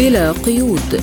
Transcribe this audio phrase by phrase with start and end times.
[0.00, 1.02] بلا قيود.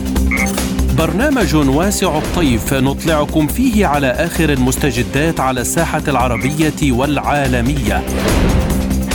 [0.98, 8.04] برنامج واسع الطيف نطلعكم فيه على آخر المستجدات على الساحة العربية والعالمية.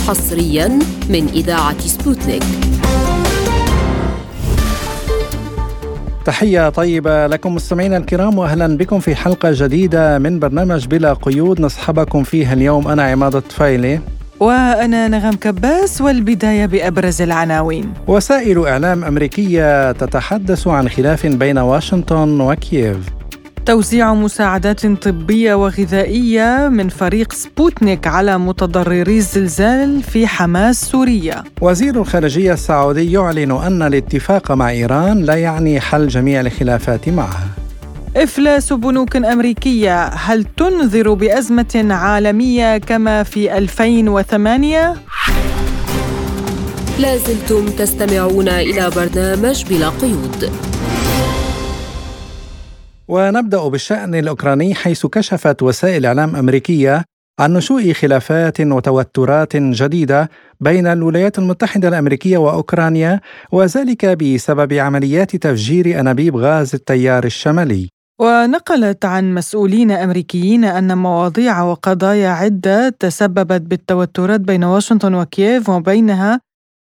[0.07, 2.43] حصريا من إذاعة سبوتنيك.
[6.25, 11.61] تحية طيبة لكم مستمعينا الكرام واهلا بكم في حلقة جديدة من برنامج بلا قيود.
[11.61, 13.99] نصحبكم فيها اليوم أنا عماد الطفيلي.
[14.43, 17.93] وأنا نغم كباس والبداية بأبرز العناوين.
[18.07, 22.97] وسائل إعلام أمريكية تتحدث عن خلاف بين واشنطن وكييف.
[23.65, 31.43] توزيع مساعدات طبية وغذائية من فريق سبوتنيك على متضرري الزلزال في حماة سوريا.
[31.61, 37.47] وزير الخارجية السعودي يعلن أن الاتفاق مع إيران لا يعني حل جميع الخلافات معها
[38.17, 44.99] إفلاس بنوك أمريكية هل تنذر بأزمة عالمية كما في 2008؟
[46.99, 50.51] لازلتم تستمعون إلى برنامج بلا قيود
[53.07, 57.03] ونبدأ بالشأن الأوكراني حيث كشفت وسائل إعلام أمريكية
[57.39, 63.19] عن نشوء خلافات وتوترات جديدة بين الولايات المتحدة الأمريكية وأوكرانيا
[63.51, 72.29] وذلك بسبب عمليات تفجير أنابيب غاز التيار الشمالي ونقلت عن مسؤولين أمريكيين أن مواضيع وقضايا
[72.29, 76.41] عدة تسببت بالتوترات بين واشنطن وكييف وبينها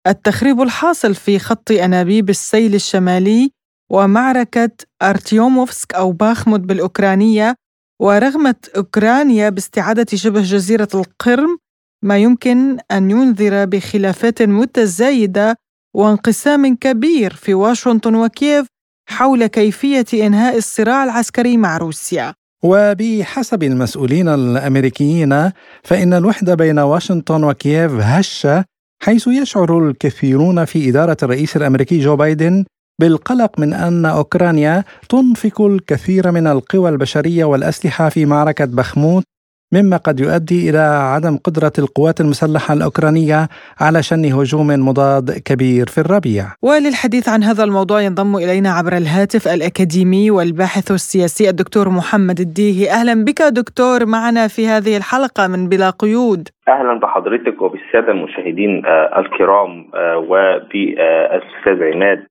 [0.06, 3.50] التخريب الحاصل في خط أنابيب السيل الشمالي
[3.92, 4.70] ومعركة
[5.02, 7.54] أرتيوموفسك أو باخمود بالأوكرانية
[8.02, 11.58] ورغمت أوكرانيا باستعادة شبه جزيرة القرم
[12.04, 15.56] ما يمكن أن ينذر بخلافات متزايدة
[15.96, 18.66] وانقسام كبير في واشنطن وكييف.
[19.08, 22.34] حول كيفية إنهاء الصراع العسكري مع روسيا.
[22.62, 25.50] وبحسب المسؤولين الأمريكيين
[25.82, 28.64] فإن الوحدة بين واشنطن وكييف هشه
[29.02, 32.64] حيث يشعر الكثيرون في إدارة الرئيس الأمريكي جو بايدن
[33.00, 39.24] بالقلق من أن أوكرانيا تنفق الكثير من القوى البشرية والأسلحة في معركة بخموت
[39.72, 40.78] مما قد يؤدي إلى
[41.14, 43.48] عدم قدرة القوات المسلحة الأوكرانية
[43.80, 46.44] على شن هجوم مضاد كبير في الربيع.
[46.62, 53.24] وللحديث عن هذا الموضوع ينضم إلينا عبر الهاتف الأكاديمي والباحث السياسي الدكتور محمد الديهي، أهلا
[53.24, 56.48] بك دكتور معنا في هذه الحلقة من بلا قيود.
[56.68, 62.26] أهلا بحضرتك وبالسادة المشاهدين آه، الكرام آه، وبالأستاذ عماد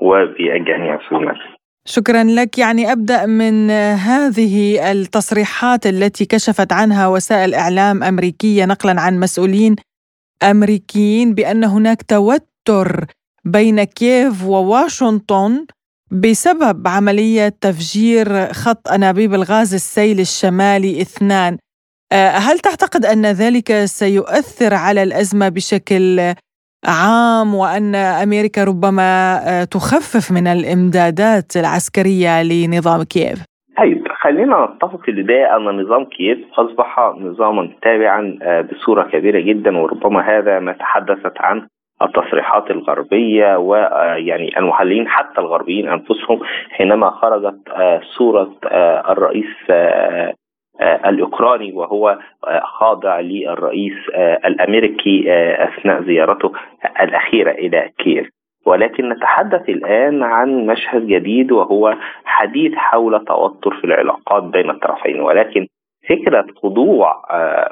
[0.00, 1.55] وبالجميع في المسجد.
[1.86, 2.58] شكرا لك.
[2.58, 9.76] يعني أبدأ من هذه التصريحات التي كشفت عنها وسائل إعلام أمريكية نقلا عن مسؤولين
[10.42, 13.06] أمريكيين بأن هناك توتر
[13.44, 15.66] بين كييف وواشنطن
[16.10, 21.58] بسبب عملية تفجير خط أنابيب الغاز السيل الشمالي اثنان.
[22.12, 26.34] آه، هل تعتقد أن ذلك سيؤثر على الأزمة بشكل
[26.84, 33.44] عام وأن أمريكا ربما آه، تخفف من الإمدادات العسكرية لنظام كييف؟
[33.78, 39.78] طيب خلينا نتفق في البداية أن نظام كييف أصبح نظاما تابعا آه، بصورة كبيرة جدا
[39.78, 41.66] وربما هذا ما تحدثت عنه
[42.02, 47.58] التصريحات الغربية ويعني آه، المحللين حتى الغربيين أنفسهم حينما خرجت
[48.16, 48.52] صورة
[49.10, 49.70] الرئيس
[50.80, 55.24] آه، الأوكراني وهو آه، خاضع للرئيس آه، الأمريكي
[55.64, 56.52] أثناء زيارته
[57.00, 58.28] الأخيرة إلى كييف.
[58.66, 61.94] ولكن نتحدث الآن عن مشهد جديد وهو
[62.24, 65.20] حديث حول توتر في العلاقات بين الطرفين.
[65.20, 65.66] ولكن
[66.08, 67.22] فكرة خضوع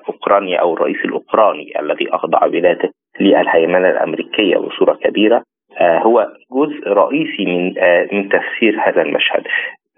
[0.09, 5.43] أوكرانيا أو الرئيس الأوكراني الذي أخضع بلاده للهيمنة الأمريكية بصورة كبيرة
[5.81, 7.75] هو جزء رئيسي من
[8.13, 9.43] من تفسير هذا المشهد.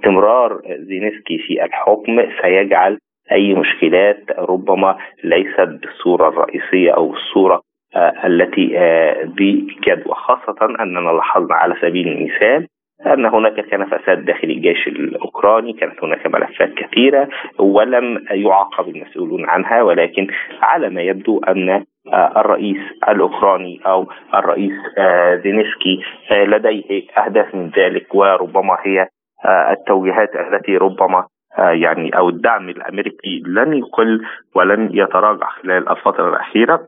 [0.06, 2.98] استمرار زينسكي في الحكم سيجعل
[3.32, 7.60] أي مشكلات ربما ليست بالصورة الرئيسية أو الصورة
[7.96, 12.66] آه التي آه بجدوى خاصة أننا لاحظنا على سبيل المثال
[13.06, 17.28] أن هناك كان فساد داخل الجيش الأوكراني، كانت هناك ملفات كثيرة
[17.58, 20.26] ولم يعاقب المسؤولون عنها ولكن
[20.62, 22.78] على ما يبدو أن آه، الرئيس
[23.08, 24.72] الأوكراني أو الرئيس
[25.42, 26.00] زينسكي
[26.30, 29.08] لديه أهداف من ذلك وربما هي
[29.44, 31.26] التوجيهات التي ربما
[31.58, 36.86] آه، يعني أو الدعم الأمريكي لن يقل ولن يتراجع خلال الفترة الأخيرة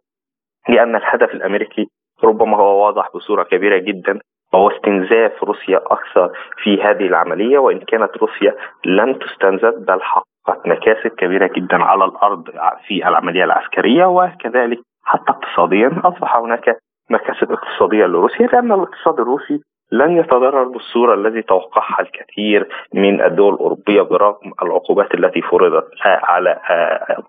[0.68, 1.88] لأن الهدف الأمريكي
[2.24, 4.18] ربما هو واضح بصورة كبيرة جدا
[4.52, 8.54] وهو استنزاف روسيا أكثر في هذه العملية وإن كانت روسيا
[8.84, 12.44] لم تستنزف بل حققت مكاسب كبيرة جدا على الأرض
[12.86, 16.76] في العملية العسكرية وكذلك حتى اقتصاديا أصبح هناك
[17.10, 19.60] مكاسب اقتصادية لروسيا لأن الاقتصاد الروسي
[19.92, 26.58] لن يتضرر بالصورة التي توقعها الكثير من الدول الأوروبية برغم العقوبات التي فرضت على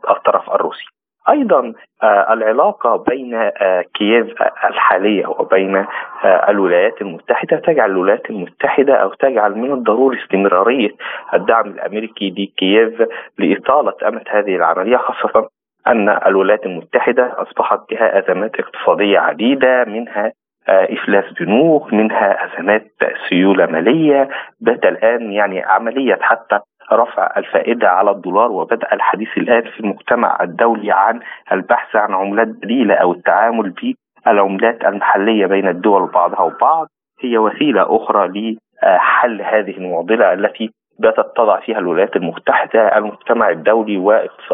[0.10, 0.86] الطرف الروسي.
[1.30, 1.74] أيضا
[2.04, 5.86] آه، العلاقة بين آه، كييف الحالية وبين آه،
[6.50, 10.90] الولايات المتحدة تجعل الولايات المتحدة أو تجعل من الضروري استمرارية
[11.34, 13.08] الدعم الأمريكي لكييف
[13.38, 15.50] لإطالة أمد هذه العملية خاصة
[15.88, 20.34] أن الولايات المتحدة أصبحت بها أزمات اقتصادية عديدة منها
[20.70, 22.92] إفلاس بنوك منها أزمات
[23.30, 24.30] سيولة مالية.
[24.60, 26.60] بات الآن يعني عملية حتى
[26.94, 31.20] رفع الفائدة على الدولار وبدأ الحديث الآن في المجتمع الدولي عن
[31.52, 33.74] البحث عن عملات بديلة أو التعامل
[34.26, 36.88] بالعملات المحلية بين الدول بعضها وبعض.
[37.22, 38.28] هي وسيلة أخرى
[38.84, 40.70] لحل هذه المعضلة التي
[41.00, 43.98] باتت تضع فيها الولايات المتحدة المجتمع الدولي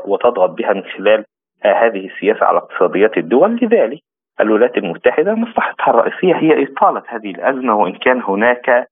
[0.05, 1.25] وتضغط بها من خلال
[1.65, 3.59] هذه السياسة على اقتصاديات الدول.
[3.61, 3.99] لذلك
[4.41, 8.87] الولايات المتحدة مصلحتها الرئيسية هي إطالة هذه الأزمة وإن كان هناك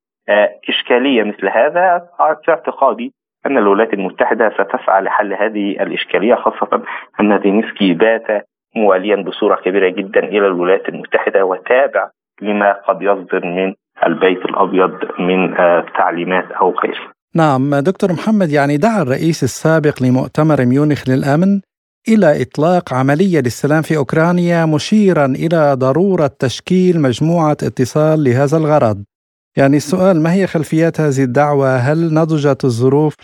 [0.69, 2.07] إشكالية مثل هذا
[2.45, 3.13] في اعتقادي
[3.45, 6.83] أن الولايات المتحدة ستسعى لحل هذه الإشكالية خاصة
[7.19, 12.09] أن زينسكي بات مواليا بصورة كبيرة جدا إلى الولايات المتحدة وتابع
[12.41, 13.73] لما قد يصدر من
[14.07, 17.13] البيت الأبيض من آه، تعليمات أو غيره.
[17.35, 21.61] نعم دكتور محمد يعني دعا الرئيس السابق لمؤتمر ميونخ للأمن
[22.07, 28.97] إلى إطلاق عملية للسلام في أوكرانيا مشيرا إلى ضرورة تشكيل مجموعة اتصال لهذا الغرض.
[29.57, 33.15] يعني السؤال ما هي خلفيات هذه الدعوة؟ هل نضجت الظروف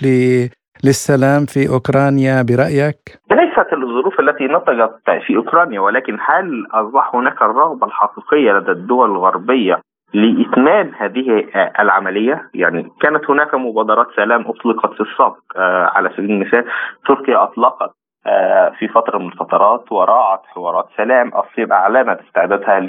[0.84, 7.88] للسلام في أوكرانيا برأيك؟ ليست الظروف التي نضجت في أوكرانيا ولكن هل أصبح هناك الرغبة
[7.88, 9.82] الحقيقية لدى الدول الغربية
[10.14, 11.46] لإتمام هذه
[11.80, 16.66] العملية؟ يعني كانت هناك مبادرات سلام أطلقت في السابق آه، على سبيل المثال
[17.08, 17.99] تركيا أطلقت
[18.80, 22.80] في فترة من الفترات وراعت حوارات سلام الصين أعلنت استعدادها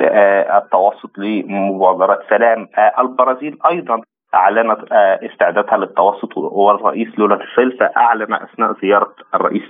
[0.00, 4.00] آه، التوسط لمبادرات سلام آه، البرازيل أيضا
[4.34, 9.62] أعلنت آه، استعدادها للتوسط والرئيس لولا سيلفا اعلن أثناء زيارة الرئيس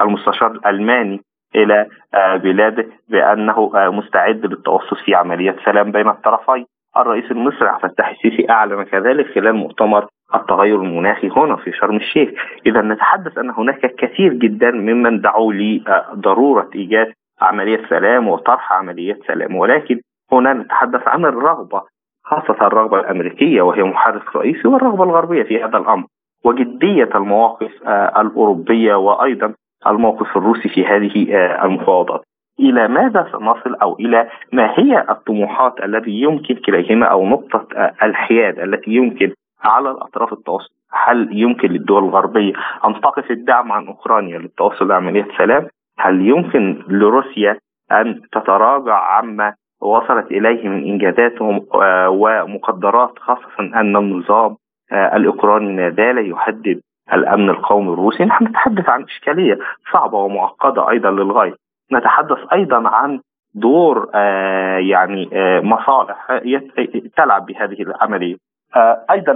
[0.00, 1.20] المستشار الألماني
[1.54, 6.66] إلى بلاده بأنه مستعد للتوسط في عملية سلام بين الطرفين.
[6.96, 12.30] الرئيس المصري عبد الفتاح السيسي أعلن كذلك خلال مؤتمر التغير المناخي هنا في شرم الشيخ،
[12.66, 19.56] إذا نتحدث أن هناك كثير جدا ممن دعوا لضرورة إيجاد عملية سلام وطرح عمليات سلام
[19.56, 20.00] ولكن
[20.32, 21.82] هنا نتحدث عن الرغبة
[22.24, 26.06] خاصة الرغبة الأمريكية وهي محرك رئيسي والرغبة الغربية في هذا الأمر
[26.44, 29.54] وجدية المواقف آه، الأوروبية وأيضا
[29.86, 32.22] الموقف الروسي في هذه آه، المفاوضات.
[32.60, 38.58] إلى ماذا سنصل؟ أو إلى ما هي الطموحات التي يمكن كليهما أو نقطة آه، الحياد
[38.58, 39.32] التي يمكن
[39.66, 42.52] على الأطراف التوسط هل يمكن للدول الغربية
[42.84, 45.68] أن تقف الدعم عن أوكرانيا للتوصل لعملية سلام.
[45.98, 47.58] هل يمكن لروسيا
[47.92, 54.56] أن تتراجع عما وصلت إليه من إنجازات آه، ومقدرات خاصة أن النظام
[54.92, 56.80] آه، الأوكراني ما زال يحدد
[57.12, 59.58] الأمن القومي الروسي؟ نحن نتحدث عن إشكالية
[59.92, 61.54] صعبة ومعقدة أيضا للغاية.
[61.92, 63.20] نتحدث أيضا عن
[63.54, 65.28] دور آه، يعني
[65.62, 66.40] مصالح
[67.16, 68.36] تلعب بهذه العملية.
[69.10, 69.32] أيضا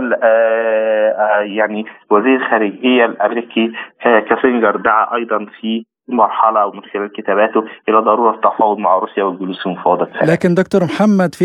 [1.43, 3.73] يعني وزير الخارجية الأمريكي
[4.05, 9.69] كيسنجر دعا أيضا في مرحلة ومن خلال كتاباته إلى ضرورة التفاوض مع روسيا والجلوس في
[9.69, 11.45] مفاوضات لكن دكتور محمد في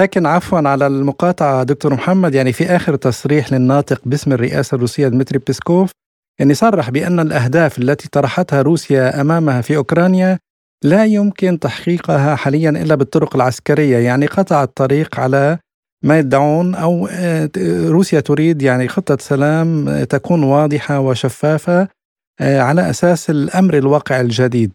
[0.00, 5.38] لكن عفوا على المقاطعة دكتور محمد يعني في آخر تصريح للناطق باسم الرئاسة الروسية دمتري
[5.46, 5.90] بيسكوف
[6.40, 10.38] يعني صرح بأن الأهداف التي طرحتها روسيا أمامها في أوكرانيا
[10.84, 13.98] لا يمكن تحقيقها حاليا إلا بالطرق العسكرية.
[13.98, 15.58] يعني قطع الطريق على
[16.02, 17.48] ما يدعون أو آه،
[17.92, 19.68] روسيا تريد يعني خطة سلام
[20.10, 21.88] تكون واضحة وشفافة
[22.40, 24.72] آه، على أساس الأمر الواقع الجديد.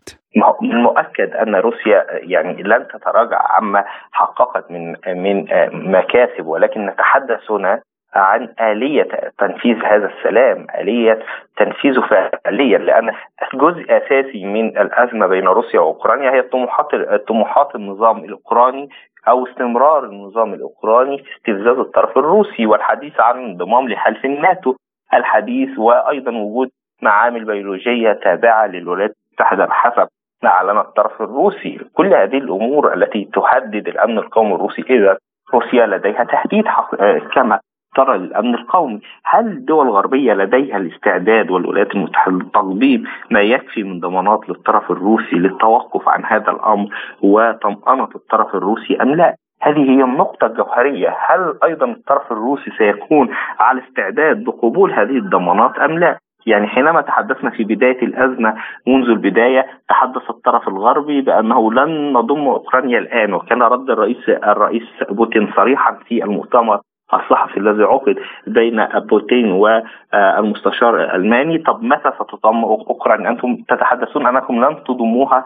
[0.61, 7.81] مؤكد أن روسيا يعني لن تتراجع عما حققت من من آه، مكاسب ولكن نتحدث هنا
[8.15, 9.07] عن آلية
[9.39, 11.19] تنفيذ هذا السلام آلية
[11.57, 13.13] تنفيذه فعليا لأن
[13.53, 16.87] جزء أساسي من الأزمة بين روسيا وأوكرانيا هي طموحات
[17.27, 18.89] طموحات النظام الأوكراني
[19.27, 24.75] أو استمرار النظام الأوكراني في استفزاز الطرف الروسي والحديث عن انضمام لحلف الناتو.
[25.13, 26.69] الحديث وأيضا وجود
[27.01, 30.07] معامل بيولوجية تابعة للولايات المتحدة بحسب
[30.43, 31.79] ما أعلن الطرف الروسي.
[31.93, 35.17] كل هذه الأمور التي تهدد الأمن القومي الروسي إذا
[35.53, 36.67] روسيا لديها تهديد
[36.99, 37.59] آه، كما
[37.95, 44.49] ترى للامن القومي، هل الدول الغربية لديها الاستعداد والولايات المتحدة لتقديم ما يكفي من ضمانات
[44.49, 46.87] للطرف الروسي للتوقف عن هذا الأمر
[47.21, 53.81] وطمأنة الطرف الروسي أم لا؟ هذه هي النقطة الجوهرية، هل أيضا الطرف الروسي سيكون على
[53.87, 58.55] استعداد بقبول هذه الضمانات أم لا؟ يعني حينما تحدثنا في بداية الأزمة
[58.87, 65.51] منذ البداية تحدث الطرف الغربي بأنه لن نضم أوكرانيا الآن وكان رد الرئيس الرئيس بوتين
[65.55, 66.79] صريحا في المؤتمر
[67.15, 68.15] الصحفي الذي عقد
[68.47, 71.57] بين بوتين والمستشار الألماني.
[71.57, 75.45] طب متى ستضم اوكرانيا أنتم تتحدثون أنكم لن تضموها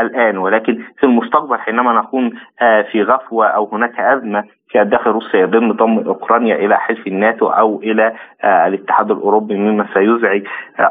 [0.00, 2.30] الآن ولكن في المستقبل حينما نكون
[2.92, 7.80] في غفوة أو هناك أزمة في داخل روسيا يتم ضم أوكرانيا إلى حلف الناتو أو
[7.82, 8.12] إلى
[8.44, 10.42] الاتحاد الأوروبي مما سيزعج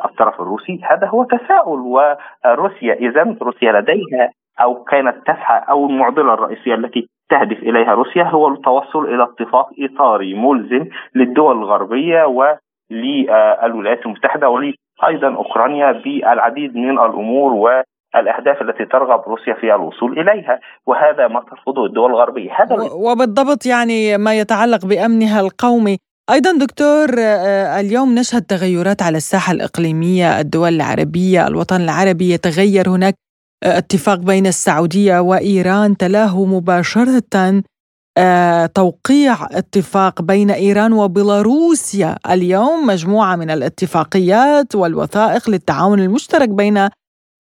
[0.06, 0.82] الطرف الروسي.
[0.84, 4.30] هذا هو تساؤل وروسيا اذا روسيا لديها
[4.62, 10.34] أو كانت تسعى أو المعضلة الرئيسية التي تهدف إليها روسيا هو التوصل إلى اتفاق إطاري
[10.34, 10.86] ملزم
[11.16, 17.82] للدول الغربية وللولايات المتحدة وأيضا أوكرانيا بالعديد من الأمور و
[18.16, 22.52] الاهداف التي ترغب روسيا في الوصول إليها وهذا ما ترفضه الدول الغربية.
[22.54, 25.98] هذا وبالضبط يعني ما يتعلق بأمنها القومي.
[26.32, 33.16] أيضا دكتور آه، اليوم نشهد تغيرات على الساحة الإقليمية الدول العربية الوطن العربي يتغير هناك.
[33.64, 37.64] اتفاق بين السعودية وإيران تلاه مباشرة
[38.18, 42.18] آه، توقيع اتفاق بين إيران وبيلاروسيا.
[42.32, 46.90] اليوم مجموعة من الاتفاقيات والوثائق للتعاون المشترك بين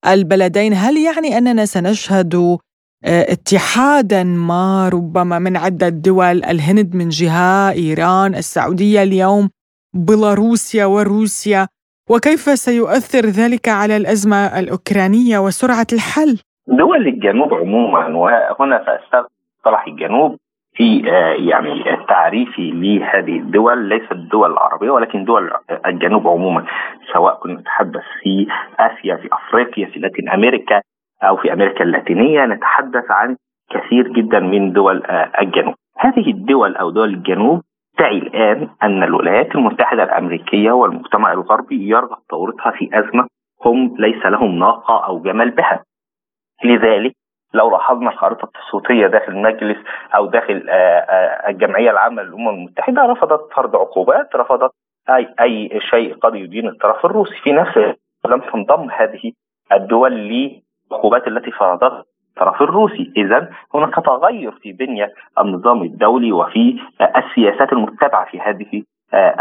[0.07, 0.73] البلدين.
[0.73, 8.35] هل يعني أننا سنشهد آه، اتحادا ما ربما من عدة دول الهند من جهة إيران
[8.35, 9.49] السعودية اليوم
[9.95, 11.67] بيلاروسيا وروسيا؟
[12.09, 20.37] وكيف سيؤثر ذلك على الأزمة الأوكرانية وسرعة الحل؟ دول الجنوب عموما وهنا ساستطرح الجنوب
[20.73, 25.51] في آه، يعني تعريفي لهذه الدول ليست الدول العربيه ولكن دول
[25.85, 26.65] الجنوب عموما
[27.13, 28.47] سواء كنا نتحدث في
[28.79, 30.81] آسيا في أفريقيا في لاتين أمريكا
[31.23, 33.37] أو في أمريكا اللاتينية نتحدث عن
[33.69, 35.75] كثير جدا من دول آه، الجنوب.
[35.97, 37.61] هذه الدول أو دول الجنوب
[37.97, 43.27] تعي الآن أن الولايات المتحدة الأمريكية والمجتمع الغربي يرغب تورطها في أزمة
[43.65, 45.83] هم ليس لهم ناقة أو جمل بها.
[46.63, 47.13] لذلك
[47.53, 49.77] لو لاحظنا الخارطة الصوتية داخل المجلس
[50.15, 54.71] أو داخل آه، آه، الجمعية العامة للأمم المتحدة رفضت فرض عقوبات رفضت
[55.09, 57.35] أي أي شيء قد يدين الطرف الروسي.
[57.43, 57.77] في نفس
[58.25, 59.31] لم تنضم هذه
[59.71, 63.13] الدول للعقوبات التي فرضتها الطرف الروسي.
[63.17, 66.79] إذا هناك تغير في بنية النظام الدولي وفي
[67.17, 68.83] السياسات المتبعة في هذه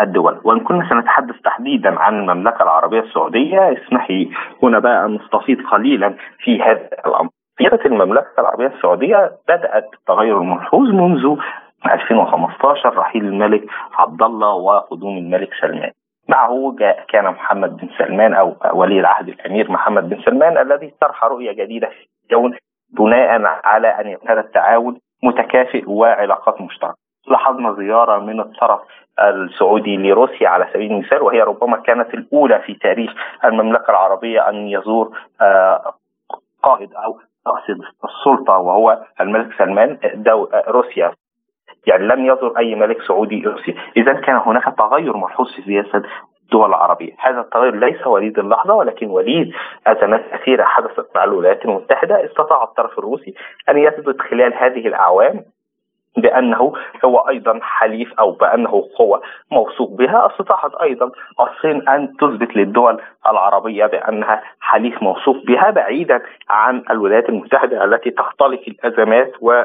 [0.01, 0.41] الدول.
[0.45, 4.31] وإن كنا سنتحدث تحديدا عن المملكة العربية السعودية اسمحي
[4.63, 7.31] هنا بقى أن نستفيض قليلا في هذا الأمر.
[7.59, 11.37] سياسة المملكة العربية السعودية بدأت التغير الملحوظ منذ
[11.87, 15.91] 2015 رحيل الملك عبد الله وقدوم الملك سلمان.
[16.29, 21.25] معه جاء كان محمد بن سلمان أو ولي العهد الأمير محمد بن سلمان الذي طرح
[21.25, 22.57] رؤية جديدة في الكون
[22.93, 26.95] بناء على أن يكون التعاون متكافئ وعلاقات مشتركة.
[27.29, 28.81] لاحظنا زيارة من الطرف
[29.21, 33.13] السعودي لروسيا على سبيل المثال وهي ربما كانت الأولى في تاريخ
[33.45, 35.95] المملكة العربية أن يزور آه،
[36.63, 37.71] قائد أو راس
[38.05, 41.13] السلطة وهو الملك سلمان دو روسيا
[41.87, 46.03] يعني لم يزر أي ملك سعودي روسيا، اذا كان هناك تغير ملحوظ في سياسة
[46.51, 47.13] الدول العربية.
[47.19, 49.53] هذا التغير ليس وليد اللحظة ولكن وليد
[49.87, 52.25] أزمات كثيرة حدثت مع الولايات المتحدة.
[52.25, 53.35] استطاع الطرف الروسي
[53.69, 55.45] أن يثبت خلال هذه الأعوام
[56.17, 56.73] بأنه
[57.05, 60.27] هو أيضا حليف أو بأنه قوه موثوق بها.
[60.27, 67.85] استطاعت أيضا الصين أن تثبت للدول العربية بأنها حليف موثوق بها بعيدا عن الولايات المتحدة
[67.85, 69.63] التي تختلق الأزمات و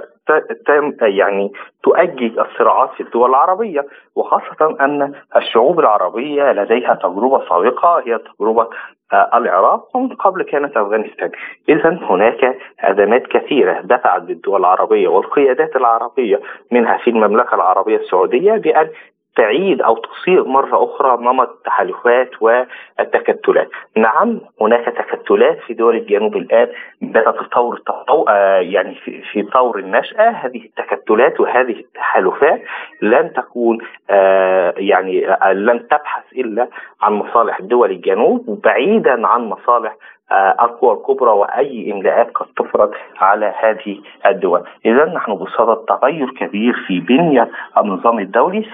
[1.02, 1.52] يعني
[1.84, 8.70] تؤجج الصراعات في الدول العربية وخاصة أن الشعوب العربية لديها تجربة سابقة هي تجربة
[9.14, 11.32] آه، العراق ومن قبل كانت أفغانستان.
[11.70, 16.40] اذا هناك أزمات كثيرة دفعت بالدول العربية والقيادات العربية
[16.72, 18.90] منها في المملكة العربية السعودية بأن
[19.36, 23.70] تعيد أو تصيغ مرة أخرى نمط التحالفات والتكتلات.
[23.98, 26.68] نعم هناك تكتلات في دول الجنوب الآن
[27.02, 27.82] بدات طور
[28.30, 28.96] آه، يعني
[29.32, 32.62] في, طور النشأة هذه التكتلات وهذه التحالفات
[33.02, 33.78] لن تكون
[34.10, 36.68] آه، يعني آه، لن تبحث إلا
[37.02, 39.96] عن مصالح دول الجنوب بعيدا عن مصالح
[40.32, 42.92] آه، القوى الكبرى وأي إملاءات قد تفرض
[43.22, 44.64] على هذه الدول.
[44.86, 48.66] إذا نحن بصدد تغير كبير في بنية النظام الدولي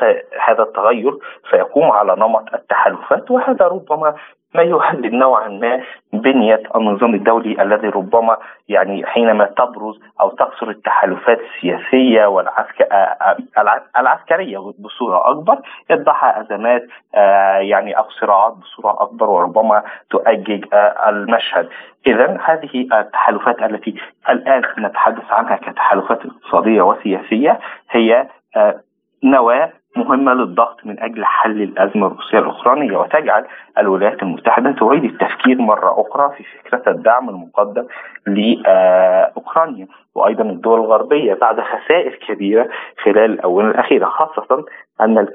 [0.47, 1.17] هذا التغير
[1.51, 4.15] سيقوم على نمط التحالفات وهذا ربما
[4.55, 5.81] ما يهدد نوعا ما
[6.13, 8.37] بنية النظام الدولي الذي ربما
[8.69, 18.09] يعني حينما تبرز أو تكثر التحالفات السياسية والعسكرية بصورة أكبر يتبعها أزمات آه، يعني أو
[18.09, 21.69] صراعات بصورة أكبر وربما تؤجج آه، المشهد.
[22.07, 23.95] إذا هذه التحالفات التي
[24.29, 27.59] الآن نتحدث عنها كتحالفات اقتصادية وسياسية
[27.91, 28.81] هي آه،
[29.23, 33.45] نواة مهمة للضغط من أجل حل الأزمة الروسية الأوكرانية وتجعل
[33.77, 37.85] الولايات المتحدة تعيد التفكير مرة أخرى في فكرة الدعم المقدم
[38.27, 39.87] لأوكرانيا.
[40.15, 42.69] وأيضا الدول الغربية بعد خسائر كبيرة
[43.03, 44.65] خلال الآونة الأخيرة خاصة
[45.01, 45.27] أن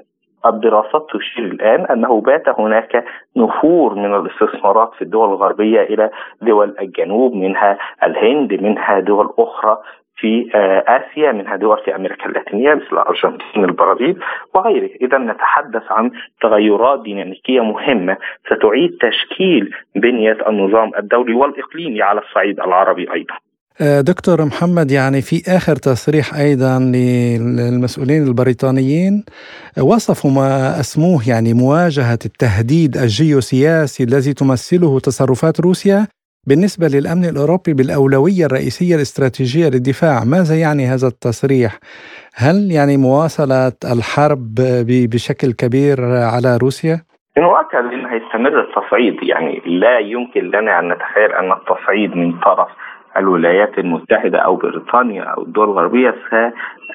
[0.46, 3.04] الدراسات تشير الآن أنه بات هناك
[3.36, 6.10] نفور من الاستثمارات في الدول الغربية إلى
[6.42, 9.78] دول الجنوب منها الهند منها دول أخرى
[10.16, 14.18] في آه، آسيا منها دول في أمريكا اللاتينية مثل الأرجنتين البرازيل
[14.54, 16.10] وغيره، اذا نتحدث عن
[16.42, 23.34] تغيرات ديناميكية مهمة ستعيد تشكيل بنية النظام الدولي والإقليمي على الصعيد العربي أيضا.
[23.80, 29.24] آه، دكتور محمد يعني في آخر تصريح أيضا للمسؤولين البريطانيين
[29.82, 36.06] وصفوا ما أسموه يعني مواجهة التهديد الجيوسياسي الذي تمثله تصرفات روسيا
[36.48, 41.72] بالنسبة للأمن الأوروبي بالأولوية الرئيسية الاستراتيجية للدفاع ماذا يعني هذا التصريح؟
[42.36, 44.54] هل يعني مواصلة الحرب
[45.12, 45.96] بشكل كبير
[46.34, 46.96] على روسيا؟
[47.38, 52.68] مؤكد انه هيستمر التصعيد يعني لا يمكن لنا أن نتخيل أن التصعيد من طرف
[53.16, 56.10] الولايات المتحدة أو بريطانيا أو الدول الغربية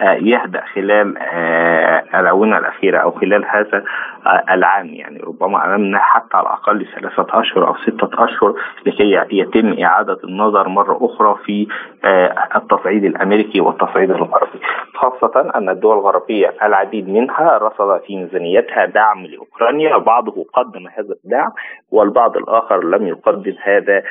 [0.02, 3.84] سيهدأ خلال آه، الآونة الأخيرة أو خلال هذا
[4.26, 4.86] آه، العام.
[4.86, 8.56] يعني ربما أمامنا حتى على الأقل ثلاثة أشهر أو ستة أشهر
[8.86, 11.68] لكي يتم إعادة النظر مرة أخرى في
[12.06, 14.60] آه، التصعيد الأمريكي والتصعيد الغربي.
[14.96, 21.52] خاصة أن الدول الغربية العديد منها رصد في ميزانيتها دعم لأوكرانيا بعضه قدم هذا الدعم
[21.92, 24.04] والبعض الآخر لم يقدم هذا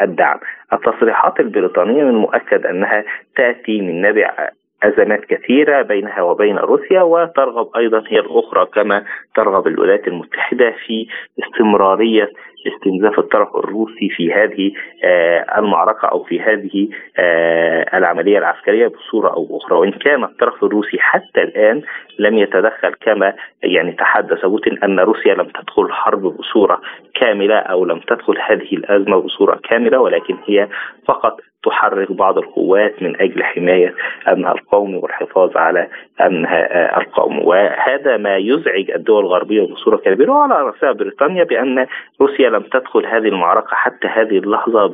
[0.00, 0.38] الدعم.
[0.72, 3.04] التصريحات البريطانية من المؤكد أنها
[3.36, 4.50] تأتي من نبع
[4.82, 9.04] أزمات كثيرة بينها وبين روسيا وترغب أيضا هي الأخرى كما
[9.34, 11.06] ترغب الولايات المتحدة في
[11.44, 12.30] استمرارية
[12.66, 14.72] استنزاف الطرف الروسي في هذه
[15.04, 20.98] آه، المعركة أو في هذه آه، العملية العسكرية بصورة أو أخرى وإن كان الطرف الروسي
[20.98, 21.82] حتى الآن
[22.18, 26.80] لم يتدخل كما يعني تحدث بوتين أن روسيا لم تدخل الحرب بصورة
[27.14, 30.68] كاملة أو لم تدخل هذه الأزمة بصورة كاملة ولكن هي
[31.08, 33.94] فقط تحرك بعض القوات من أجل حماية
[34.28, 35.88] أمنها القومي والحفاظ على
[36.20, 41.86] أمنها القومي وهذا ما يزعج الدول الغربية بصورة كبيرة وعلى رأسها بريطانيا بأن
[42.20, 44.86] روسيا لم تدخل هذه المعركة حتى هذه اللحظة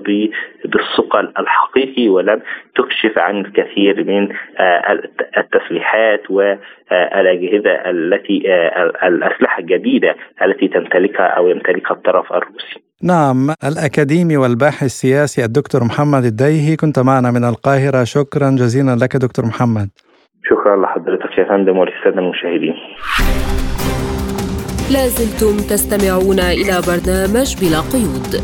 [0.64, 2.42] بالثقل الحقيقي ولم
[2.76, 4.28] تكشف عن الكثير من
[4.58, 5.00] آه،
[5.36, 12.91] التسليحات والاجهزه التي آه، الأسلحة الجديدة التي تمتلكها أو يمتلكها الطرف الروسي.
[13.04, 18.04] نعم الأكاديمي والباحث السياسي الدكتور محمد الديهي كنت معنا من القاهرة.
[18.04, 19.88] شكرا جزيلا لك دكتور محمد.
[20.44, 22.74] شكرا لحضرتك يا فندم وللسادة المشاهدين.
[24.90, 28.42] لازلتم تستمعون إلى برنامج بلا قيود.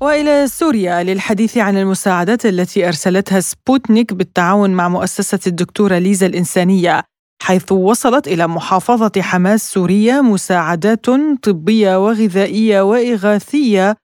[0.00, 7.02] وإلى سوريا للحديث عن المساعدات التي أرسلتها سبوتنيك بالتعاون مع مؤسسة الدكتورة ليزا الإنسانية.
[7.42, 11.06] حيث وصلت إلى محافظة حماة سوريا مساعدات
[11.42, 13.96] طبية وغذائية وإغاثية.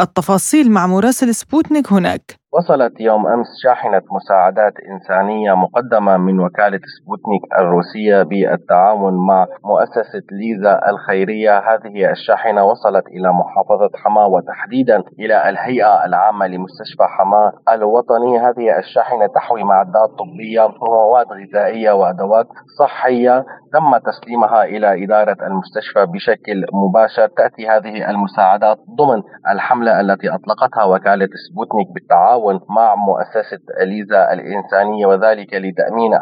[0.00, 2.39] التفاصيل مع مراسل سبوتنيك هناك.
[2.52, 10.80] وصلت يوم أمس شاحنة مساعدات إنسانية مقدمة من وكالة سبوتنيك الروسية بالتعاون مع مؤسسة ليزا
[10.88, 11.58] الخيرية.
[11.58, 18.38] هذه الشاحنة وصلت إلى محافظة حماة وتحديدا إلى الهيئة العامة لمستشفى حماة الوطني.
[18.38, 22.46] هذه الشاحنة تحوي معدات طبية ومواد غذائية وأدوات
[22.78, 27.26] صحية تم تسليمها إلى إدارة المستشفى بشكل مباشر.
[27.26, 35.06] تأتي هذه المساعدات ضمن الحملة التي أطلقتها وكالة سبوتنيك بالتعاون بالتعاون مع مؤسسة ليزا الإنسانية
[35.06, 36.12] وذلك لتأمين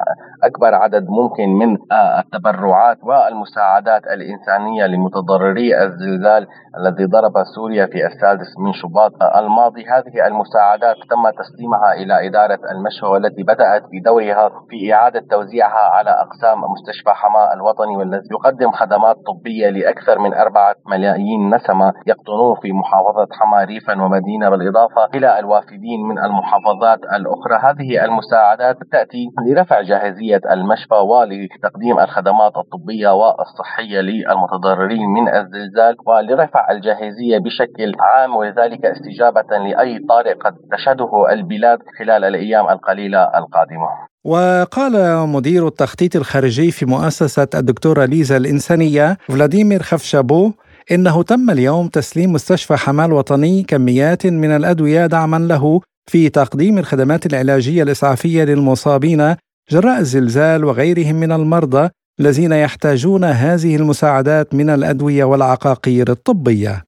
[0.44, 1.78] أكبر عدد ممكن من
[2.18, 6.46] التبرعات والمساعدات الإنسانية لمتضرري الزلزال
[6.78, 9.84] الذي ضرب سوريا في السادس من شباط الماضي.
[9.84, 16.58] هذه المساعدات تم تسليمها إلى إدارة المشفى والتي بدأت بدورها في إعادة توزيعها على أقسام
[16.60, 23.28] مستشفى حماة الوطني والذي يقدم خدمات طبية لأكثر من أربعة ملايين نسمة يقطنون في محافظة
[23.40, 27.56] حماة ريفا ومدينة بالإضافة إلى الوافدين من المحافظات الأخرى.
[27.62, 37.38] هذه المساعدات تأتي لرفع جاهزية المشفى ولتقديم الخدمات الطبية والصحية للمتضررين من الزلزال ولرفع الجاهزية
[37.38, 43.88] بشكل عام وذلك استجابة لأي طارئ قد تشهده البلاد خلال الأيام القليلة القادمة.
[44.24, 44.94] وقال
[45.28, 50.52] مدير التخطيط الخارجي في مؤسسة الدكتورة ليزا الإنسانية فلاديمير خفشابو
[50.92, 57.26] إنه تم اليوم تسليم مستشفى حمال وطني كميات من الأدوية دعما له في تقديم الخدمات
[57.26, 59.36] العلاجية الإسعافية للمصابين
[59.70, 61.88] جراء الزلزال وغيرهم من المرضى
[62.20, 66.84] الذين يحتاجون هذه المساعدات من الأدوية والعقاقير الطبية.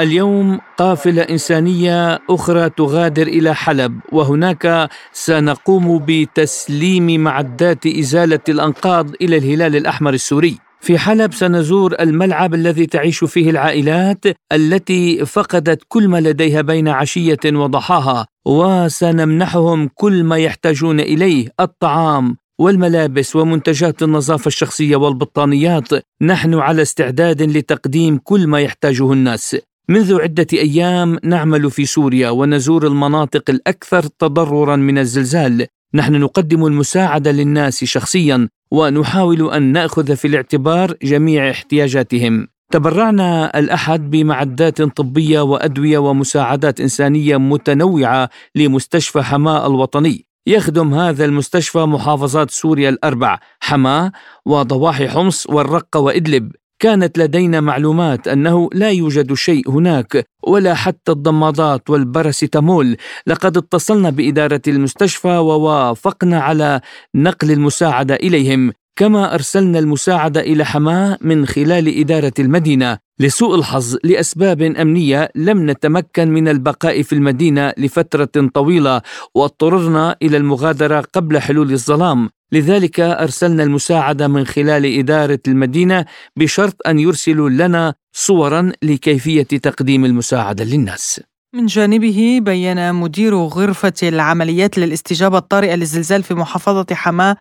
[0.00, 9.76] اليوم قافلة إنسانية أخرى تغادر إلى حلب وهناك سنقوم بتسليم معدات إزالة الأنقاض إلى الهلال
[9.76, 10.67] الأحمر السوري.
[10.80, 17.38] في حلب سنزور الملعب الذي تعيش فيه العائلات التي فقدت كل ما لديها بين عشية
[17.46, 25.88] وضحاها وسنمنحهم كل ما يحتاجون إليه الطعام والملابس ومنتجات النظافة الشخصية والبطانيات.
[26.22, 29.56] نحن على استعداد لتقديم كل ما يحتاجه الناس.
[29.88, 35.66] منذ عدة أيام نعمل في سوريا ونزور المناطق الأكثر تضررا من الزلزال.
[35.94, 38.48] نحن نقدم المساعدة للناس شخصيا.
[38.70, 42.48] ونحاول أن نأخذ في الاعتبار جميع احتياجاتهم.
[42.72, 50.26] تبرعنا الأحد بمعدات طبية وأدوية ومساعدات إنسانية متنوعة لمستشفى حماة الوطني.
[50.46, 54.12] يخدم هذا المستشفى محافظات سوريا الأربع حماة
[54.46, 56.52] وضواحي حمص والرقة وإدلب.
[56.78, 62.96] كانت لدينا معلومات أنه لا يوجد شيء هناك ولا حتى الضمادات والباراسيتامول.
[63.26, 66.80] لقد اتصلنا بإدارة المستشفى ووافقنا على
[67.14, 68.72] نقل المساعدة إليهم.
[68.98, 76.28] كما أرسلنا المساعده إلى حماه من خلال إدارة المدينة لسوء الحظ لأسباب أمنية لم نتمكن
[76.28, 79.00] من البقاء في المدينة لفترة طويلة
[79.34, 82.30] واضطررنا إلى المغادرة قبل حلول الظلام.
[82.52, 86.04] لذلك أرسلنا المساعده من خلال إدارة المدينة
[86.36, 91.20] بشرط أن يرسلوا لنا صورا لكيفية تقديم المساعدة للناس.
[91.54, 97.36] من جانبه بين مدير غرفة العمليات للاستجابة الطارئة للزلزال في محافظة حماة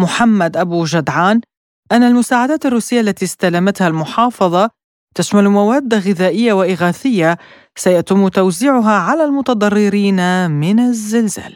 [0.00, 1.40] محمد أبو جدعان
[1.92, 4.70] أن المساعدات الروسية التي استلمتها المحافظة
[5.14, 7.38] تشمل مواد غذائية وإغاثية
[7.76, 11.54] سيتم توزيعها على المتضررين من الزلزال.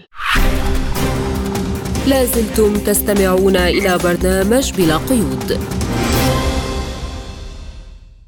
[2.07, 5.61] لازلتم تستمعون إلى برنامج بلا قيود.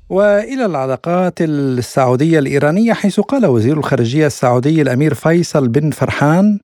[0.09, 6.59] وإلى العلاقات السعودية الإيرانية حيث قال وزير الخارجية السعودي الأمير فيصل بن فرحان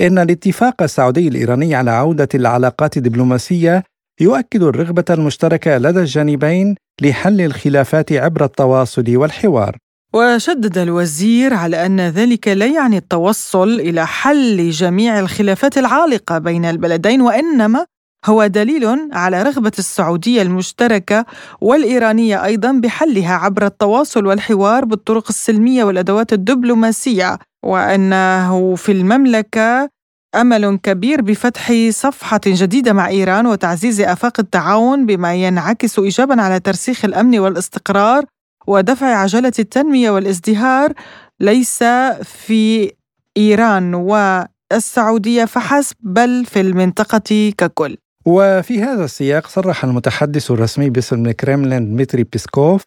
[0.00, 3.84] إن الاتفاق السعودي الإيراني على عودة العلاقات الدبلوماسية
[4.20, 9.76] يؤكد الرغبة المشتركة لدى الجانبين لحل الخلافات عبر التواصل والحوار.
[10.14, 17.20] وشدد الوزير على أن ذلك لا يعني التوصل إلى حل جميع الخلافات العالقة بين البلدين
[17.20, 17.86] وإنما
[18.24, 21.24] هو دليل على رغبة السعودية المشتركة
[21.60, 29.88] والإيرانية أيضا بحلها عبر التواصل والحوار بالطرق السلمية والأدوات الدبلوماسية وأنه في المملكة
[30.34, 37.04] أمل كبير بفتح صفحة جديدة مع إيران وتعزيز آفاق التعاون بما ينعكس ايجابا على ترسيخ
[37.04, 38.24] الأمن والإستقرار
[38.66, 40.92] ودفع عجلة التنمية والازدهار
[41.40, 41.84] ليس
[42.22, 42.92] في
[43.36, 47.96] إيران والسعودية فحسب بل في المنطقة ككل.
[48.26, 52.82] وفي هذا السياق صرح المتحدث الرسمي باسم الكرملين دمتري بيسكوف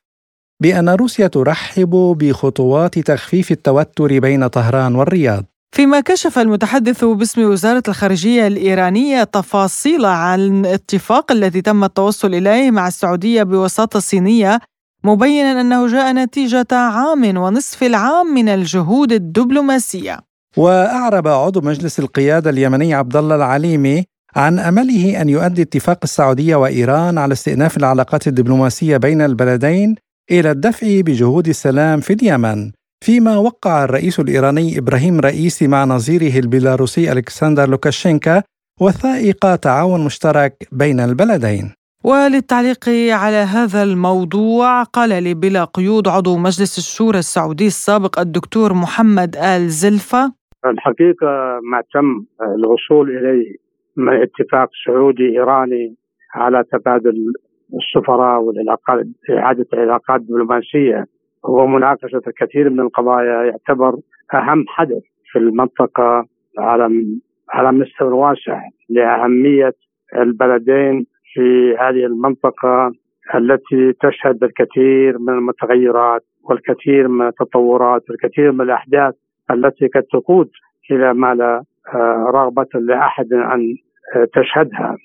[0.62, 5.45] بأن روسيا ترحب بخطوات تخفيف التوتر بين طهران والرياض.
[5.75, 12.88] فيما كشف المتحدث باسم وزارة الخارجية الإيرانية تفاصيل عن الاتفاق الذي تم التوصل إليه مع
[12.88, 14.60] السعودية بوساطة صينية
[15.04, 20.19] مبينا أنه جاء نتيجة عام ونصف العام من الجهود الدبلوماسية.
[20.58, 27.18] وأعرب عضو مجلس القيادة اليمني عبد الله العليمي عن أمله أن يؤدي اتفاق السعودية وإيران
[27.18, 29.96] على استئناف العلاقات الدبلوماسية بين البلدين
[30.32, 32.72] إلى الدفع بجهود السلام في اليمن
[33.06, 38.43] فيما وقع الرئيس الإيراني إبراهيم رئيسي مع نظيره البيلاروسي ألكسندر لوكاشينكو
[38.82, 41.74] وثائق تعاون مشترك بين البلدين.
[42.04, 49.36] وللتعليق على هذا الموضوع قال لي بلا قيود عضو مجلس الشورى السعودي السابق الدكتور محمد
[49.36, 50.34] آل زلفة.
[50.65, 53.68] الحقيقة ما تم الوصول إليه
[54.10, 55.96] اتفاق سعودي إيراني
[56.36, 57.34] على تبادل
[57.74, 61.06] السفراء والعلاقات إعادة العلاقات الدبلوماسية.
[61.44, 63.96] ومناقشة الكثير من القضايا يعتبر
[64.34, 66.26] أهم حدث في المنطقة
[66.58, 67.06] على
[67.50, 69.74] على مستوى واسع لأهمية
[70.16, 72.92] البلدين في هذه المنطقة
[73.36, 79.14] التي تشهد الكثير من المتغيرات والكثير من التطورات والكثير من الأحداث
[79.52, 80.50] التي قد تقود
[80.92, 83.88] إلى ما لا آه، رغبة لأحد أن آه،
[84.34, 84.98] تشهدها.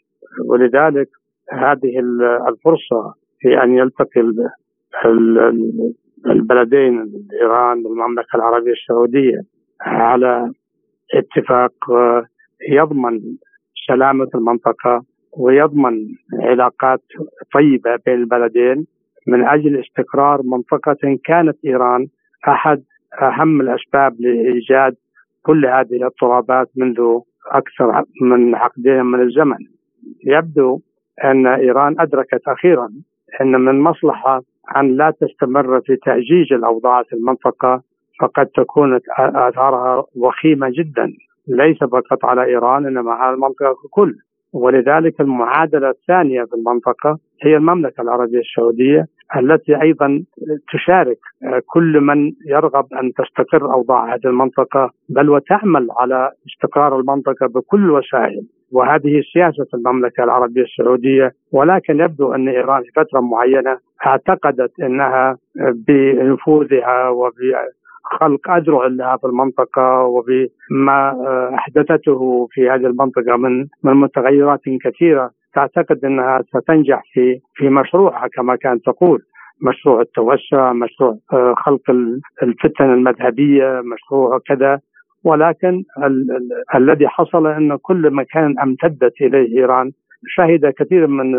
[0.49, 1.09] ولذلك
[1.53, 1.99] هذه
[2.49, 4.21] الفرصة في أن يلتقي
[6.27, 7.13] البلدين
[7.43, 9.41] ايران والمملكه العربية السعودية
[9.81, 10.53] على
[11.15, 12.25] اتفاق آه،
[12.71, 13.21] يضمن
[13.89, 15.05] سلامة المنطقة
[15.39, 16.07] ويضمن
[16.43, 17.01] علاقات
[17.55, 18.87] طيبة بين البلدين
[19.27, 22.07] من أجل استقرار منطقة كانت إيران
[22.49, 22.83] أحد
[23.23, 24.95] أهم الأسباب لإيجاد
[25.43, 29.59] كل هذه الاضطرابات منذ أكثر من عقدين من الزمن.
[30.27, 30.81] يبدو
[31.25, 32.89] أن إيران أدركت أخيرا
[33.41, 34.43] أن من مصلحة
[34.77, 37.83] أن لا تستمر في تأجيج الأوضاع في المنطقة
[38.21, 41.13] فقد تكون آثارها وخيمة جدا
[41.49, 44.15] ليس فقط على إيران إنما على المنطقة ككل
[44.53, 50.25] ولذلك المعادلة الثانية في المنطقة هي المملكة العربية السعودية التي أيضا
[50.73, 51.19] تشارك
[51.67, 58.47] كل من يرغب أن تستقر أوضاع هذه المنطقة بل وتعمل على استقرار المنطقة بكل الوسائل
[58.73, 65.37] وهذه سياسة المملكة العربية السعودية ولكن يبدو أن إيران في فترة معينة اعتقدت أنها
[65.89, 67.33] بنفوذها وب
[68.21, 71.17] خلق أذرع لها في المنطقة وبما
[71.55, 75.31] أحدثته في هذه المنطقة من من متغيرات كثيرة.
[75.55, 79.23] تعتقد أنها ستنجح في في مشروعها كما كانت تقول.
[79.63, 81.19] مشروع التوسع مشروع
[81.57, 81.91] خلق
[82.43, 84.81] الفتن المذهبية مشروع كذا.
[85.25, 89.91] ولكن ال ال الذي حصل أن كل مكان أمتدت إليه إيران.
[90.27, 91.37] شهد كثير من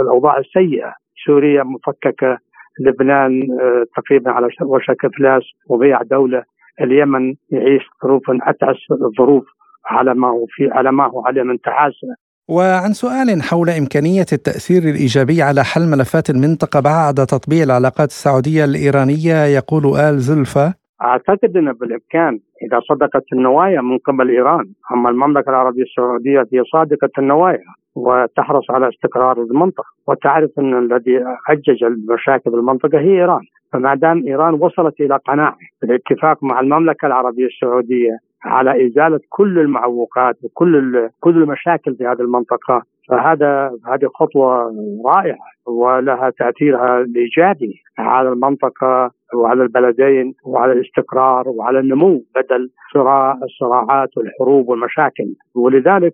[0.00, 0.92] الأوضاع السيئة.
[1.26, 2.38] سوريا مفككة
[2.80, 6.42] لبنان آه، تقريبا على وشك افلاس وبيع دولة.
[6.80, 9.44] اليمن يعيش ظروف أتعس الظروف
[9.86, 12.08] على ما هو في على ما هو عليه من تعاسه
[12.48, 19.44] وعن سؤال حول إمكانية التأثير الإيجابي على حل ملفات المنطقة بعد تطبيع العلاقات السعودية الإيرانية
[19.44, 20.74] يقول آل زلفة.
[21.02, 27.10] أعتقد أن بالإمكان إذا صدقت النوايا من قبل إيران أما المملكة العربية السعودية هي صادقة
[27.18, 29.84] النوايا وتحرص على استقرار المنطقة.
[30.08, 31.16] وتعرف أن الذي
[31.50, 33.42] أجج المشاكل في المنطقة هي إيران.
[33.72, 40.36] فما دام إيران وصلت إلى قناعة بالاتفاق مع المملكة العربية السعودية على إزالة كل المعوقات
[40.44, 42.82] وكل كل المشاكل في هذه المنطقة.
[43.08, 44.74] فهذا هذه خطوة
[45.06, 54.08] رائعة ولها تأثيرها الإيجابي على المنطقة وعلى البلدين وعلى الاستقرار وعلى النمو بدل صراع الصراعات
[54.16, 55.34] والحروب والمشاكل.
[55.54, 56.12] ولذلك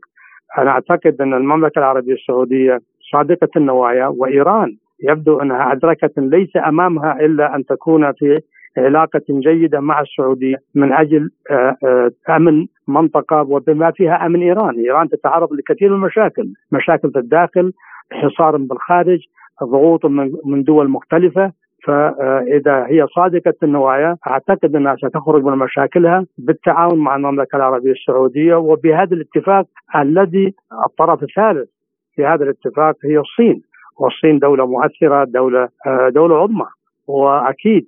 [0.58, 2.80] أنا أعتقد أن المملكة العربية السعودية
[3.12, 8.40] صادقة النوايا وإيران يبدو أنها أدركت ليس أمامها إلا أن تكون في
[8.78, 14.74] علاقة جيدة مع السعودية من أجل آه، آه، أمن منطقة وبما فيها أمن إيران.
[14.74, 17.72] إيران تتعرض لكثير من المشاكل مشاكل في الداخل
[18.12, 19.18] حصار بالخارج
[19.62, 20.06] ضغوط
[20.44, 21.52] من دول مختلفة.
[21.84, 28.54] فاذا هي صادقة النوايا أعتقد أنها ستخرج من مشاكلها بالتعاون مع المملكة العربية السعودية.
[28.54, 30.54] وبهذا الاتفاق الذي
[30.86, 31.68] الطرف الثالث
[32.14, 33.62] في هذا الاتفاق هي الصين.
[33.98, 35.68] والصين دولة مؤثرة دولة
[36.10, 36.66] دولة عظمى.
[37.08, 37.86] وأكيد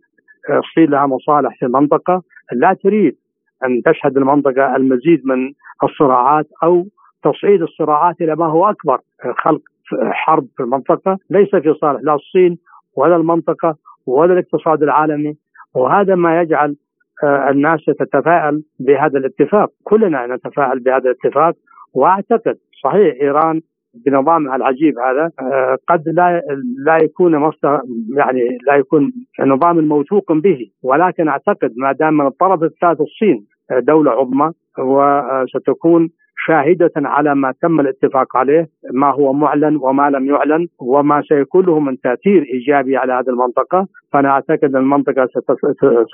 [0.50, 2.22] الصين لها مصالح في المنطقة.
[2.52, 3.16] لا تريد
[3.64, 5.52] أن تشهد المنطقة المزيد من
[5.84, 6.86] الصراعات أو
[7.24, 9.00] تصعيد الصراعات إلى ما هو أكبر
[9.38, 9.60] خلق
[10.02, 11.18] حرب في المنطقة.
[11.30, 12.58] ليس في صالح لا الصين
[12.96, 13.76] ولا المنطقة
[14.06, 15.36] ولا الاقتصاد العالمي.
[15.74, 16.76] وهذا ما يجعل
[17.24, 19.70] آه، الناس تتفائل بهذا الاتفاق.
[19.84, 21.54] كلنا نتفائل بهذا الاتفاق.
[21.94, 23.60] وأعتقد صحيح إيران
[23.94, 26.42] بنظامها العجيب هذا آه، قد لا
[26.86, 27.80] لا يكون مصدر
[28.16, 30.70] يعني لا يكون نظام موثوق به.
[30.82, 36.10] ولكن أعتقد ما دام من الطرف الثالث الصين آه، دولة عظمى وستكون
[36.46, 41.80] شاهدة على ما تم الاتفاق عليه ما هو معلن وما لم يعلن وما سيكون له
[41.80, 43.86] من تأثير إيجابي على هذه المنطقة.
[44.12, 45.28] فأنا أعتقد أن المنطقة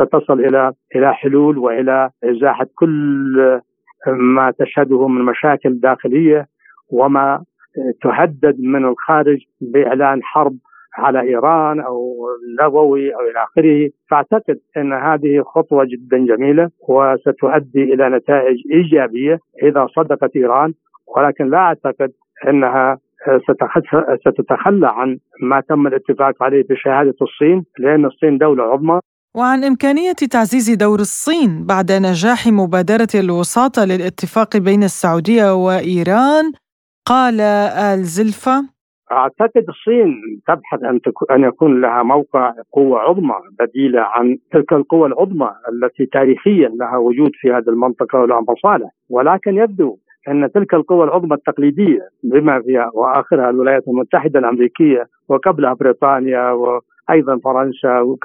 [0.01, 3.61] ستصل إلى إلى حلول وإلى إزاحة كل
[4.07, 6.47] ما تشهده من مشاكل داخلية
[6.91, 7.45] وما
[8.03, 10.57] تهدد من الخارج بإعلان حرب
[10.99, 13.91] على إيران أو النووي أو إلى آخره.
[14.11, 20.73] فأعتقد إن هذه خطوة جدا جميلة وستؤدي إلى نتائج إيجابية إذا صدقت إيران
[21.17, 22.11] ولكن لا أعتقد
[22.49, 22.99] إنها
[24.27, 29.01] ستتخلى عن ما تم الاتفاق عليه بشهادة الصين لأن الصين دولة عظمى.
[29.37, 36.53] وعن إمكانية تعزيز دور الصين بعد نجاح مبادرة الوساطة للاتفاق بين السعودية وإيران
[37.07, 38.65] قال آل زلفة
[39.13, 45.51] أعتقد الصين تبحث أن أن يكون لها موقع قوة عظمى بديلة عن تلك القوى العظمى
[45.73, 48.91] التي تاريخيا لها وجود في هذه المنطقة ولها مصالح.
[49.11, 49.97] ولكن يبدو
[50.29, 58.17] أن تلك القوى العظمى التقليدية بما فيها وآخرها الولايات المتحدة الأمريكية وقبلها بريطانيا وأيضا فرنسا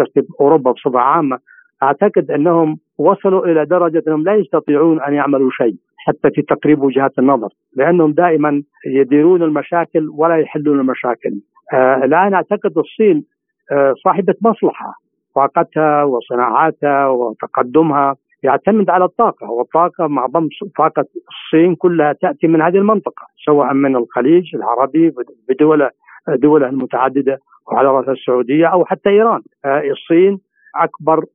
[0.41, 1.39] أوروبا بصفة عامة
[1.83, 5.75] أعتقد أنهم وصلوا إلى درجة أنهم لا يستطيعون أن يعملوا شيء.
[6.07, 11.31] حتى في تقريب وجهات النظر لأنهم دائما يديرون المشاكل ولا يحلون المشاكل.
[11.73, 13.23] آه الآن أعتقد الصين
[13.71, 14.93] آه صاحبة مصلحة
[15.35, 23.27] طاقتها وصناعاتها وتقدمها يعتمد على الطاقة والطاقة معظم طاقة الصين كلها تأتي من هذه المنطقة
[23.45, 25.13] سواء من الخليج العربي
[25.49, 25.89] بدولة
[26.27, 27.37] دولها المتعددة
[27.67, 29.41] وعلى رأس السعودية أو حتى إيران.
[29.65, 30.39] آه الصين
[30.75, 31.25] أكبر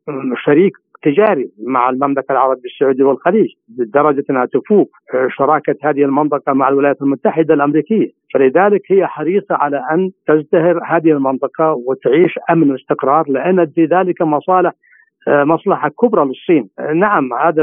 [0.44, 3.46] شريك تجاري مع المملكة العربية السعودية والخليج
[3.78, 4.90] لدرجة أنها تفوق
[5.28, 11.74] شراكة هذه المنطقة مع الولايات المتحدة الأمريكية، فلذلك هي حريصة على أن تزدهر هذه المنطقة
[11.87, 14.72] وتعيش أمن واستقرار لأن في ذلك مصالح
[15.28, 16.68] مصلحة كبرى للصين.
[16.94, 17.62] نعم هذا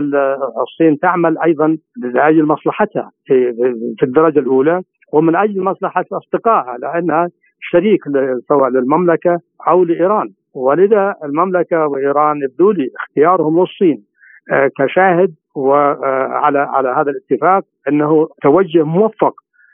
[0.61, 4.81] الصين تعمل أيضا لأجل مصلحتها في الدرجة الأولى
[5.13, 7.99] ومن أجل مصلحة أصدقائها لأنها شريك
[8.47, 10.29] سواء للمملكة أو لإيران.
[10.53, 14.03] ولذا المملكة وإيران يبدو لي اختيارهم للصين.
[14.51, 19.33] آه، كشاهد وعلى آه، على هذا الاتفاق إنه توجه موفق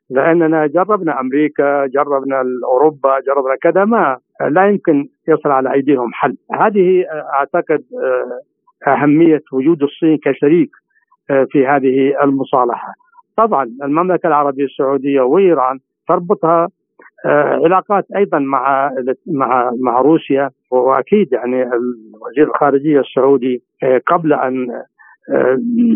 [0.10, 4.18] لأننا جربنا أمريكا جربنا اوروبا جربنا كذا ما
[4.50, 6.38] لا يمكن يصل على أيديهم حل.
[6.54, 7.84] هذه أعتقد
[8.88, 10.70] أهمية وجود الصين كشريك
[11.52, 12.94] في هذه المصالحة.
[13.38, 16.68] طبعا المملكة العربية السعودية وإيران تربطها
[17.66, 18.92] علاقات أيضا مع
[19.28, 21.66] مع مع روسيا وأكيد يعني
[22.22, 23.64] وزير الخارجية السعودي
[24.08, 24.68] قبل أن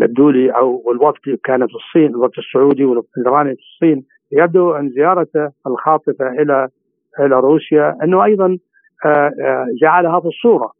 [0.02, 6.28] الدولي أو الوفد كان في الصين الوفد السعودي والإيراني في الصين يبدو أن زيارته الخاطفة
[6.28, 6.68] إلى
[7.20, 8.58] إلى روسيا أنه أيضا
[9.06, 10.72] آه، آه، جعلها في الصورة.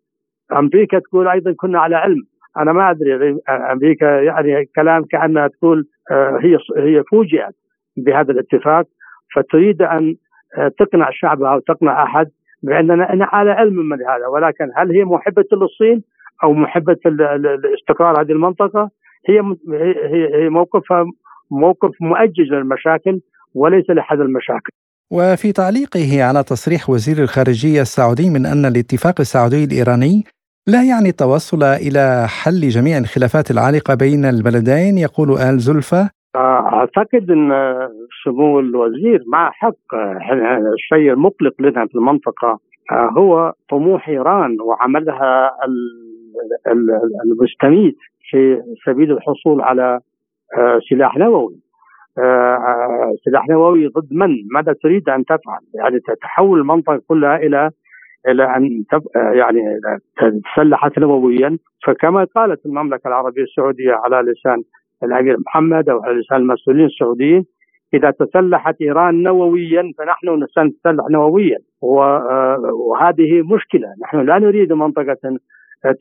[0.52, 2.22] أمريكا تقول أيضا كنا على علم.
[2.58, 7.54] أنا ما أدري أمريكا يعني كلام كأنها تقول آه، هي هي فوجئت
[7.96, 8.86] بهذا الاتفاق.
[9.34, 10.16] فتريد أن
[10.78, 12.26] تقنع شعبها أو تقنع أحد
[12.62, 16.02] باننا أنا على علم من هذا ولكن هل هي محبة للصين
[16.44, 16.96] أو محبة
[17.62, 18.90] لاستقرار هذه المنطقة
[19.28, 19.40] هي
[20.12, 21.04] هي هي موقفها
[21.50, 23.20] موقف مؤجج للمشاكل
[23.54, 24.72] وليس لحل المشاكل.
[25.10, 30.24] وفي تعليقه على تصريح وزير الخارجية السعودي من أن الاتفاق السعودي الإيراني
[30.66, 37.52] لا يعني التوصل إلى حل جميع الخلافات العالقة بين البلدين يقول آل زلفى أعتقد إن
[38.24, 39.94] سمو الوزير مع حق
[40.74, 42.58] الشيء المقلق لنا في المنطقة
[42.92, 45.50] هو طموح إيران وعملها
[47.24, 47.96] المستميت
[48.30, 50.00] في سبيل الحصول على
[50.58, 51.56] آه، سلاح نووي
[52.18, 57.70] آه، سلاح نووي ضد من؟ ماذا تريد أن تفعل؟ يعني تحول المنطقة كلها إلى
[58.28, 59.60] إلى أن يعني
[60.56, 64.62] تسلحت نوويا فكما قالت المملكة العربية السعودية على لسان
[65.04, 67.44] الامير محمد أو لسان المسؤولين السعوديين.
[67.94, 71.58] إذا تسلحت إيران نوويا فنحن سنتسلح نوويا.
[71.82, 73.88] وهذه مشكلة.
[74.02, 75.38] نحن لا نريد منطقة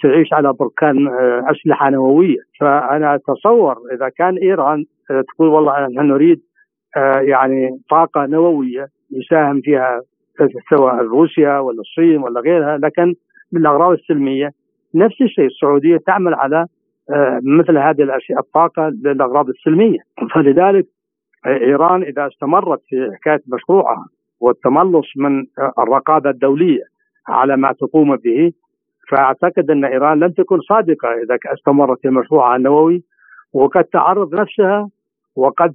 [0.01, 2.39] تعيش على بركان آه، أسلحة نووية.
[2.59, 6.41] فأنا أتصور إذا كان إيران آه، تقول والله نحن نريد
[6.97, 10.01] آه، يعني طاقة نووية يساهم فيها
[10.69, 12.77] سواء روسيا ولا الصين ولا غيرها.
[12.77, 13.13] لكن
[13.51, 14.49] بالأغراض السلمية
[14.95, 15.45] نفس الشيء.
[15.45, 16.65] السعودية تعمل على
[17.43, 19.99] مثل هذه الأشياء الطاقة للأغراض السلمية.
[20.33, 20.85] فلذلك
[21.45, 24.05] إيران إذا استمرت في حكاية مشروعها
[24.41, 25.45] والتملص من
[25.79, 26.83] الرقابة الدولية
[27.27, 28.51] على ما تقوم به
[29.09, 33.03] فأعتقد أن إيران لن تكون صادقة إذا استمرت في مشروعها النووي.
[33.53, 34.89] وقد تعرض نفسها
[35.35, 35.73] وقد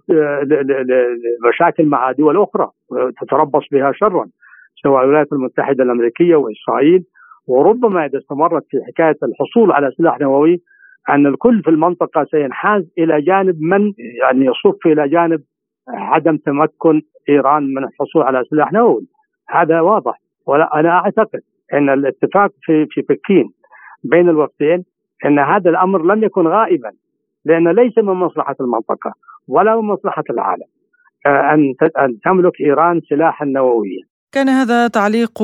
[1.49, 2.71] مشاكل مع دول أخرى
[3.21, 4.27] تتربص بها شرا
[4.83, 7.05] سواء الولايات المتحدة الأمريكية وإسرائيل.
[7.47, 10.61] وربما إذا استمرت في حكاية الحصول على سلاح نووي
[11.09, 15.41] أن الكل في المنطقة سينحاز إلى جانب من يعني يصف إلى جانب
[15.89, 19.07] عدم تمكن إيران من الحصول على سلاح نووي
[19.49, 21.41] هذا واضح ولا أنا أعتقد
[21.75, 23.51] إن الاتفاق في في بكين
[24.05, 24.85] بين الوفدين
[25.27, 26.91] إن هذا الأمر لم يكن غائبا
[27.45, 29.13] لأن ليس من مصلحة المنطقة
[29.49, 30.67] ولا من مصلحة العالم
[31.27, 34.03] آه، أن أن تملك إيران سلاحا نوويا.
[34.33, 35.43] كان هذا تعليق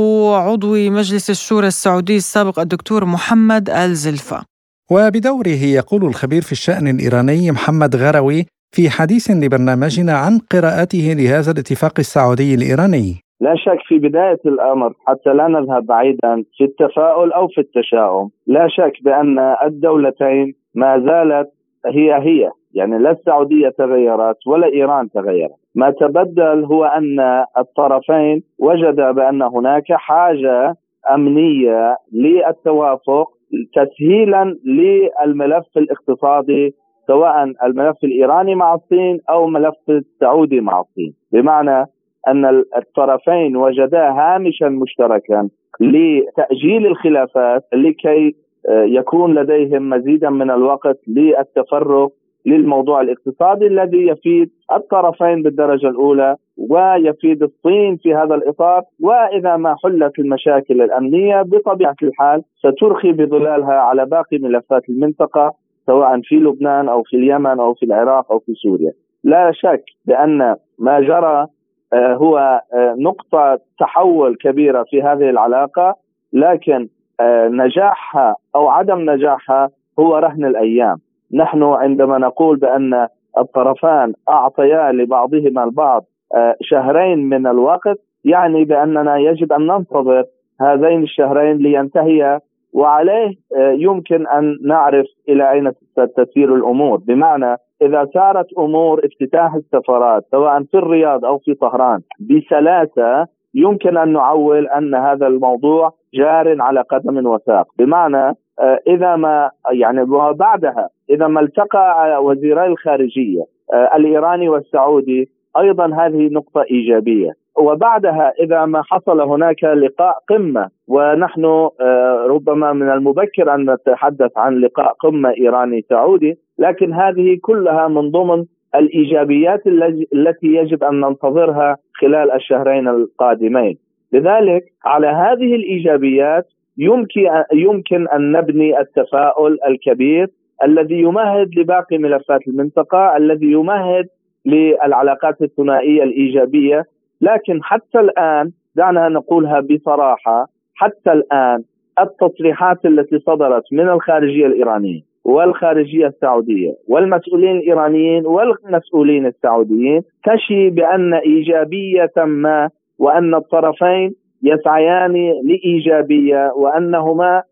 [0.48, 4.44] عضو مجلس الشورى السعودي السابق الدكتور محمد آل زلفا.
[4.92, 8.44] وبدوره يقول الخبير في الشأن الإيراني محمد غروي
[8.74, 13.24] في حديث لبرنامجنا عن قراءته لهذا الاتفاق السعودي الإيراني.
[13.40, 18.68] لا شك في بداية الأمر حتى لا نذهب بعيدا في التفاؤل أو في التشاؤم لا
[18.68, 21.50] شك بأن الدولتين ما زالت
[21.86, 28.96] هي هي يعني لا السعودية تغيرت ولا إيران تغيرت ما تبدل هو أن الطرفين وجد
[29.14, 30.74] بأن هناك حاجة
[31.14, 33.33] أمنية للتوافق
[33.74, 36.74] تسهيلا للملف الاقتصادي
[37.06, 41.14] سواء الملف الإيراني مع الصين أو ملف السعودي مع الصين.
[41.32, 41.86] بمعنى
[42.28, 45.48] أن الطرفين وجدا هامشا مشتركا
[45.80, 48.34] لتأجيل الخلافات لكي
[48.68, 52.08] آه، يكون لديهم مزيدا من الوقت للتفرغ
[52.46, 60.18] للموضوع الاقتصادي الذي يفيد الطرفين بالدرجة الأولى ويفيد الصين في هذا الإطار وإذا ما حلت
[60.18, 65.54] المشاكل الأمنية بطبيعة الحال سترخي بظلالها على باقي ملفات المنطقة
[65.86, 68.92] سواء في لبنان أو في اليمن أو في العراق أو في سوريا.
[69.24, 71.46] لا شك بأن ما جرى
[71.92, 75.96] آه، هو آه، نقطة تحول كبيرة في هذه العلاقة
[76.32, 76.88] لكن
[77.20, 79.68] آه، نجاحها أو عدم نجاحها
[79.98, 80.96] هو رهن الأيام
[81.32, 83.06] نحن عندما نقول بأن
[83.38, 86.04] الطرفان أعطيا لبعضهما البعض
[86.34, 90.24] آه، شهرين من الوقت يعني بأننا يجب أن ننتظر
[90.60, 92.40] هذين الشهرين لينتهي
[92.72, 96.98] وعليه آه، يمكن أن نعرف إلى أين ستسير الأمور.
[96.98, 104.12] بمعنى إذا سارت أمور افتتاح السفارات سواء في الرياض أو في طهران بسلاسة يمكن أن
[104.12, 107.66] نعول أن هذا الموضوع جار على قدم وساق.
[107.78, 113.42] بمعنى آه، إذا ما يعني وبعدها إذا ما التقى وزيري الخارجية
[113.72, 115.28] آه، الإيراني والسعودي
[115.58, 117.30] أيضا هذه نقطة إيجابية.
[117.56, 121.44] وبعدها إذا ما حصل هناك لقاء قمة ونحن
[121.80, 128.10] آه، ربما من المبكر أن نتحدث عن لقاء قمة إيراني سعودي لكن هذه كلها من
[128.10, 128.44] ضمن
[128.74, 129.66] الإيجابيات
[130.12, 133.78] التي يجب أن ننتظرها خلال الشهرين القادمين.
[134.12, 136.46] لذلك على هذه الإيجابيات
[136.78, 140.28] يمكن يمكن أن نبني التفاؤل الكبير
[140.64, 144.06] الذي يمهد لباقي ملفات المنطقة الذي يمهد
[144.46, 146.84] للعلاقات الثنائية الإيجابية.
[147.20, 151.62] لكن حتى الآن دعنا نقولها بصراحة حتى الآن
[152.00, 162.12] التصريحات التي صدرت من الخارجية الإيرانية والخارجية السعودية والمسؤولين الإيرانيين والمسؤولين السعوديين تشي بأن إيجابية
[162.16, 165.12] ما وأن الطرفين يسعيان
[165.44, 167.42] لإيجابية وأنهما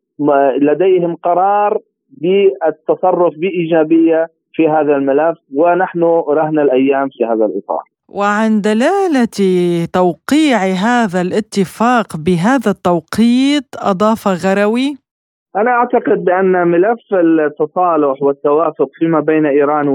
[0.60, 1.78] لديهم قرار
[2.22, 7.82] بالتصرف بإيجابية في هذا الملف ونحن رهن الأيام في هذا الإطار.
[8.08, 9.38] وعن دلالة
[9.92, 15.02] توقيع هذا الاتفاق بهذا التوقيت أضاف غروي
[15.56, 19.88] أنا أعتقد بأن ملف التصالح والتوافق فيما بين إيران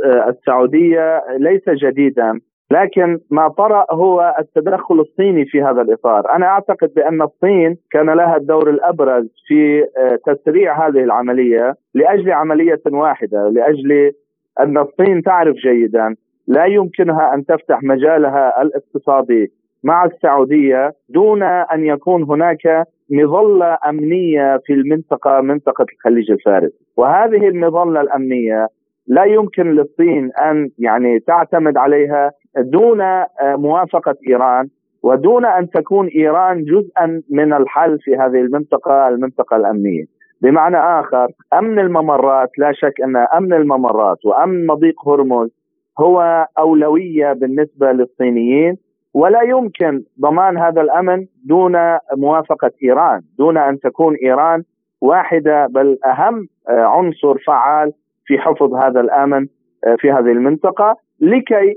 [0.00, 2.40] والسعوديه ليس جديدا
[2.70, 8.36] لكن ما طرأ هو التدخل الصيني في هذا الإطار، أنا أعتقد بأن الصين كان لها
[8.36, 14.12] الدور الأبرز في آه، تسريع هذه العملية لأجل عملية واحدة، لأجل
[14.60, 16.14] أن الصين تعرف جيدا
[16.46, 19.52] لا يمكنها أن تفتح مجالها الاقتصادي
[19.84, 28.00] مع السعودية دون أن يكون هناك مظلة أمنية في المنطقة منطقة الخليج الفارسي، وهذه المظلة
[28.00, 28.68] الأمنية
[29.06, 34.68] لا يمكن للصين أن يعني تعتمد عليها دون آه، موافقة إيران
[35.02, 40.04] ودون أن تكون إيران جزءا من الحل في هذه المنطقة المنطقة الأمنية.
[40.40, 45.50] بمعنى آخر أمن الممرات لا شك أن أمن الممرات وأمن مضيق هرمز
[46.00, 48.76] هو أولوية بالنسبة للصينيين
[49.14, 51.72] ولا يمكن ضمان هذا الأمن دون
[52.16, 54.62] موافقة إيران، دون أن تكون إيران
[55.00, 57.92] واحدة بل أهم آه، عنصر فعال
[58.26, 59.46] في حفظ هذا الأمن
[59.86, 61.74] آه، في هذه المنطقة لكي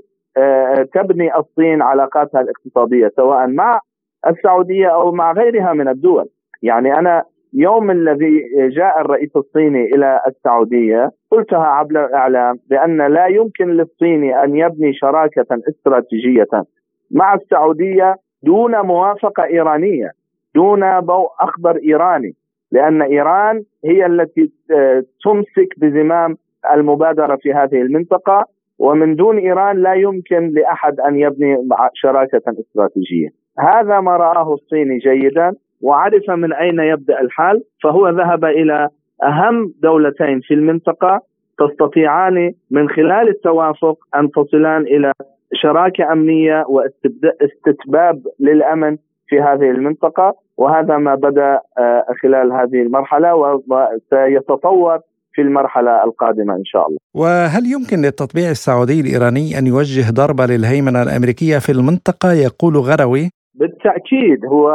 [0.94, 3.80] تبني الصين علاقاتها الاقتصادية سواء مع
[4.28, 6.26] السعودية أو مع غيرها من الدول.
[6.62, 7.24] يعني أنا
[7.54, 14.56] يوم الذي جاء الرئيس الصيني إلى السعودية قلتها عبر الإعلام بأن لا يمكن للصيني أن
[14.56, 16.64] يبني شراكة استراتيجية
[17.12, 20.12] مع السعودية دون موافقة إيرانية
[20.56, 22.36] دون ضوء اخضر إيراني
[22.72, 26.38] لأن إيران هي التي آه، تمسك بزمام
[26.74, 28.46] المبادرة في هذه المنطقة.
[28.80, 31.58] ومن دون إيران لا يمكن لأحد أن يبني
[31.94, 33.30] شراكة استراتيجية.
[33.60, 38.90] هذا ما رآه الصيني جيدا وعرف من أين يبدأ الحال فهو ذهب إلى
[39.24, 41.22] أهم دولتين في المنطقة
[41.60, 45.14] تستطيعان من خلال التوافق أن تصلان إلى
[45.54, 48.98] شراكة أمنية واستتباب للأمن
[49.28, 55.00] في هذه المنطقة وهذا ما بدأ آه، خلال هذه المرحلة وسيتطور
[55.38, 57.00] في المرحلة القادمة إن شاء الله.
[57.22, 63.30] وهل يمكن للتطبيع السعودي الإيراني أن يوجه ضربة للهيمنة الأمريكية في المنطقة يقول غروي؟
[63.60, 64.66] بالتأكيد هو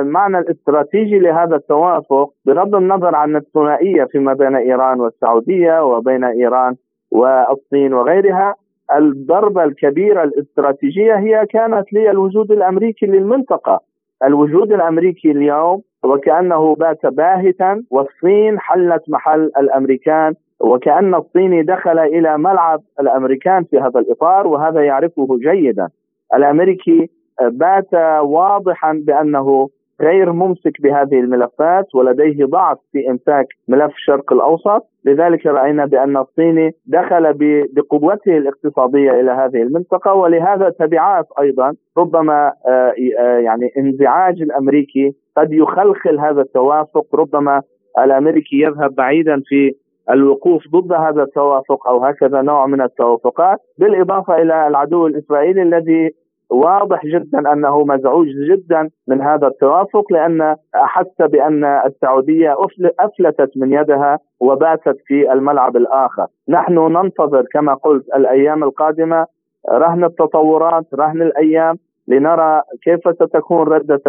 [0.00, 6.74] المعنى الاستراتيجي لهذا التوافق بغض النظر عن الثنائية فيما بين إيران والسعودية وبين إيران
[7.10, 8.54] والصين وغيرها
[8.96, 13.80] الضربة الكبيرة الاستراتيجية هي كانت للوجود الأمريكي للمنطقة
[14.24, 22.80] الوجود الأمريكي اليوم وكأنه بات باهتا والصين حلت محل الأمريكان وكأن الصيني دخل إلى ملعب
[23.00, 25.88] الأمريكان في هذا الإطار وهذا يعرفه جيدا.
[26.34, 29.68] الأمريكي بات واضحا بأنه
[30.00, 36.70] غير ممسك بهذه الملفات ولديه ضعف في إمساك ملف الشرق الأوسط، لذلك رأينا بأن الصيني
[36.86, 37.34] دخل
[37.72, 45.52] بقوته الاقتصادية إلى هذه المنطقة ولهذا تبعات أيضا ربما آه، آه، يعني انزعاج الأمريكي قد
[45.52, 47.62] يخلخل هذا التوافق، ربما
[47.98, 49.74] الأمريكي يذهب بعيدا في
[50.10, 53.58] الوقوف ضد هذا التوافق أو هكذا نوع من التوافقات.
[53.78, 56.10] بالإضافة إلى العدو الإسرائيلي الذي
[56.54, 62.56] واضح جدا أنه مزعوج جدا من هذا التوافق لأن أحس بأن السعودية
[63.00, 69.26] أفلتت من يدها وباتت في الملعب الآخر، نحن ننتظر كما قلت الأيام القادمة
[69.70, 71.76] رهن التطورات، رهن الأيام
[72.08, 74.02] لنرى كيف ستكون ردة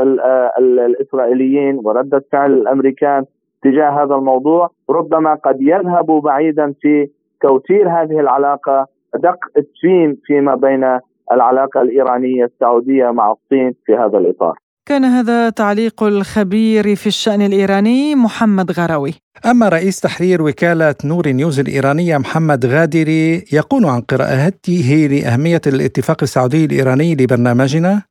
[0.59, 3.25] الإسرائيليين ورده فعل الأمريكان
[3.63, 7.07] تجاه هذا الموضوع، ربما قد يذهبوا بعيدا في
[7.41, 10.99] توتير هذه العلاقة دق التفين فيما بين
[11.31, 14.55] العلاقة الإيرانية السعودية مع الصين في هذا الإطار.
[14.85, 19.13] كان هذا تعليق الخبير في الشأن الإيراني محمد غروي.
[19.51, 26.65] أما رئيس تحرير وكالة نور نيوز الإيرانية محمد غادري يقول عن قراءته لأهمية الاتفاق السعودي
[26.65, 28.01] الإيراني لبرنامجنا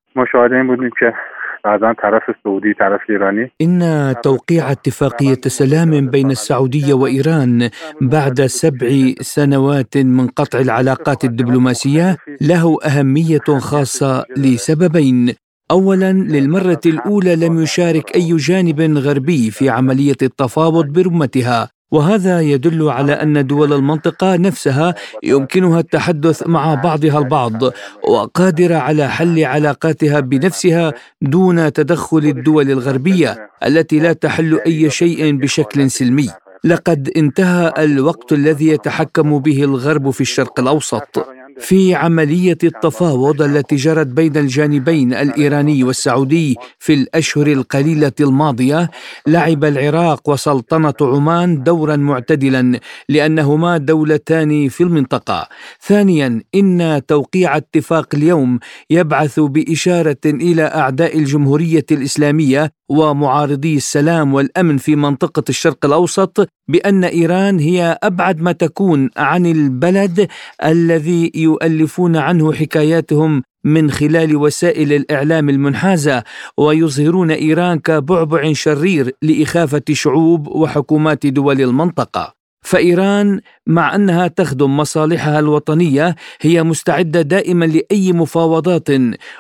[1.65, 10.27] طرف السعودي طرف الإيراني إن توقيع اتفاقية سلام بين السعودية وإيران بعد سبع سنوات من
[10.27, 15.35] قطع العلاقات الدبلوماسية له أهمية خاصة لسببين.
[15.71, 21.74] اولا للمرة الأولى لم يشارك أي جانب غربي في عملية التفاوض برمتها.
[21.93, 27.63] وهذا يدل على أن دول المنطقة نفسها يمكنها التحدث مع بعضها البعض
[28.09, 35.91] وقادره على حل علاقاتها بنفسها دون تدخل الدول الغربية التي لا تحل أي شيء بشكل
[35.91, 36.31] سلمي.
[36.65, 41.27] لقد انتهى الوقت الذي يتحكم به الغرب في الشرق الأوسط.
[41.61, 48.91] في عملية التفاوض التي جرت بين الجانبين الإيراني والسعودي في الأشهر القليلة الماضية
[49.27, 55.49] لعب العراق وسلطنة عمان دورا معتدلا لأنهما دولتان في المنطقة.
[55.81, 58.59] ثانيا إن توقيع اتفاق اليوم
[58.91, 67.59] يبعث بإشارة إلى أعداء الجمهورية الإسلامية ومعارضي السلام والأمن في منطقة الشرق الأوسط بأن إيران
[67.59, 70.29] هي أبعد ما تكون عن البلد
[70.65, 76.23] الذي يؤلفون عنه حكاياتهم من خلال وسائل الإعلام المنحازة
[76.59, 82.35] ويظهرون إيران كبعبع شرير لإخافة شعوب وحكومات دول المنطقة.
[82.65, 88.89] فإيران مع أنها تخدم مصالحها الوطنية هي مستعدة دائما لأي مفاوضات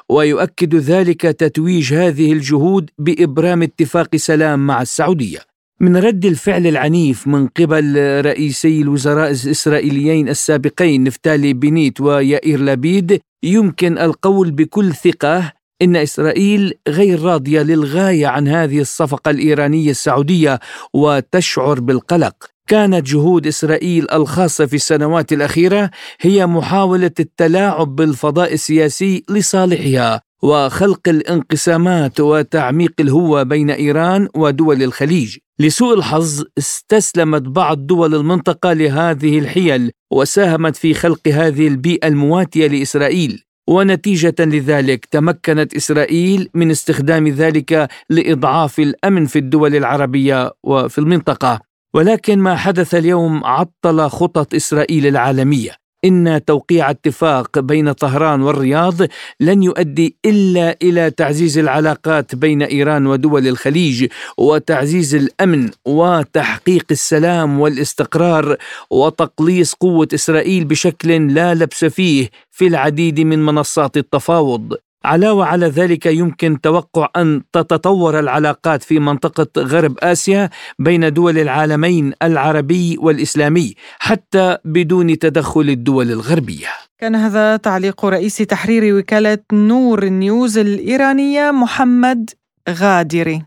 [0.08, 5.53] ويؤكد ذلك تتويج هذه الجهود بإبرام اتفاق سلام مع السعودية.
[5.84, 13.98] من رد الفعل العنيف من قبل رئيسي الوزراء الإسرائيليين السابقين نفتالي بنيت ويائير لبيد يمكن
[13.98, 20.60] القول بكل ثقة إن إسرائيل غير راضية للغاية عن هذه الصفقة الإيرانية السعودية
[20.94, 22.34] وتشعر بالقلق.
[22.68, 30.20] كانت جهود إسرائيل الخاصة في السنوات الأخيرة هي محاولة التلاعب بالفضاء السياسي لصالحها.
[30.44, 35.36] وخلق الانقسامات وتعميق الهوه بين إيران ودول الخليج.
[35.58, 43.42] لسوء الحظ استسلمت بعض دول المنطقة لهذه الحيل وساهمت في خلق هذه البيئة المواتية لإسرائيل.
[43.68, 51.60] ونتيجة لذلك تمكنت إسرائيل من استخدام ذلك لإضعاف الأمن في الدول العربية وفي المنطقة.
[51.94, 55.83] ولكن ما حدث اليوم عطل خطط إسرائيل العالمية.
[56.04, 58.94] إن توقيع اتفاق بين طهران والرياض
[59.40, 64.06] لن يؤدي إلا إلى تعزيز العلاقات بين إيران ودول الخليج
[64.38, 68.56] وتعزيز الأمن وتحقيق السلام والاستقرار
[68.90, 74.74] وتقليص قوة إسرائيل بشكل لا لبس فيه في العديد من منصات التفاوض.
[75.04, 82.12] علاوة على ذلك يمكن توقع أن تتطور العلاقات في منطقة غرب آسيا بين دول العالمين
[82.22, 86.68] العربي والإسلامي حتى بدون تدخل الدول الغربية.
[86.98, 92.30] كان هذا تعليق رئيس تحرير وكالة نور نيوز الإيرانية محمد
[92.70, 93.42] قادري.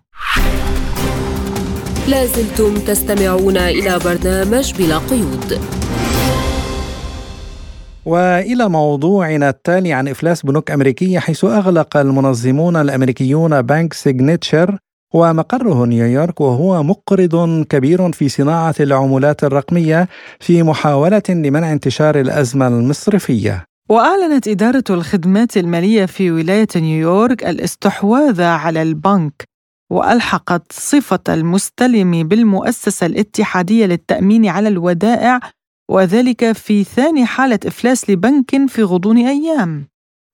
[2.07, 5.59] لازلتم تستمعون إلى برنامج بلا قيود.
[8.07, 14.77] وإلى موضوعنا التالي عن إفلاس بنوك أمريكية حيث أغلق المنظمون الأمريكيون بنك سيجنتشر
[15.13, 20.07] ومقره نيويورك وهو مقرض كبير في صناعة العملات الرقمية
[20.39, 23.63] في محاولة لمنع انتشار الأزمة المصرفية.
[23.89, 29.43] وأعلنت إدارة الخدمات المالية في ولاية نيويورك الاستحواذ على البنك
[29.91, 35.39] وألحقت صفة المستلم بالمؤسسة الاتحادية للتأمين على الودائع
[35.89, 39.87] وذلك في ثاني حالة إفلاس لبنك في غضون أيام.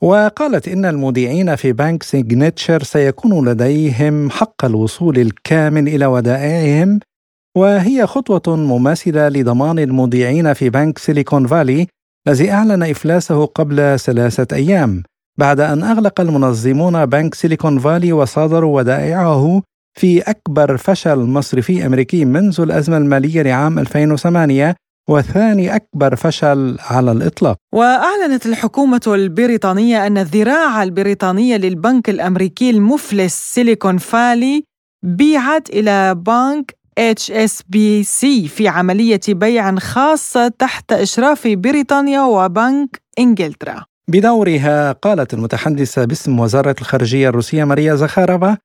[0.03, 6.99] وقالت إن المودعين في بنك سيجنتشر سيكون لديهم حق الوصول الكامل إلى ودائعهم
[7.57, 11.87] وهي خطوة مماثلة لضمان المودعين في بنك سيليكون فالي
[12.27, 15.03] الذي أعلن إفلاسه قبل ثلاثة أيام
[15.37, 19.61] بعد أن أغلق المنظمون بنك سيليكون فالي وصادروا ودائعه
[19.99, 24.75] في أكبر فشل مصرفي أمريكي منذ الأزمة المالية لعام 2008
[25.09, 27.57] وثاني أكبر فشل على الإطلاق.
[27.73, 34.63] وأعلنت الحكومة البريطانية أن الذراع البريطانية للبنك الأمريكي المفلس سيليكون فالي
[35.03, 43.85] بيعت إلى بنك HSBC في عملية بيع خاصة تحت إشراف بريطانيا وبنك إنجلترا.
[44.07, 48.57] بدورها قالت المتحدثة باسم وزارة الخارجية الروسية ماريا زخارفا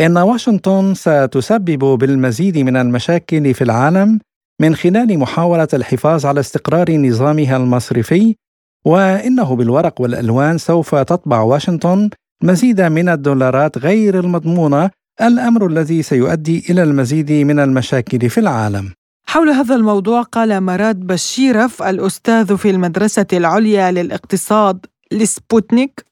[0.00, 4.20] إن واشنطن ستسبب بالمزيد من المشاكل في العالم
[4.60, 8.36] من خلال محاولة الحفاظ على استقرار نظامها المصرفي
[8.84, 12.10] وإنه بالورق والألوان سوف تطبع واشنطن
[12.42, 14.90] مزيدا من الدولارات غير المضمونة
[15.22, 18.92] الأمر الذي سيؤدي إلى المزيد من المشاكل في العالم.
[19.26, 26.04] حول هذا الموضوع قال مراد بشيرف الأستاذ في المدرسة العليا للاقتصاد لسبوتنيك.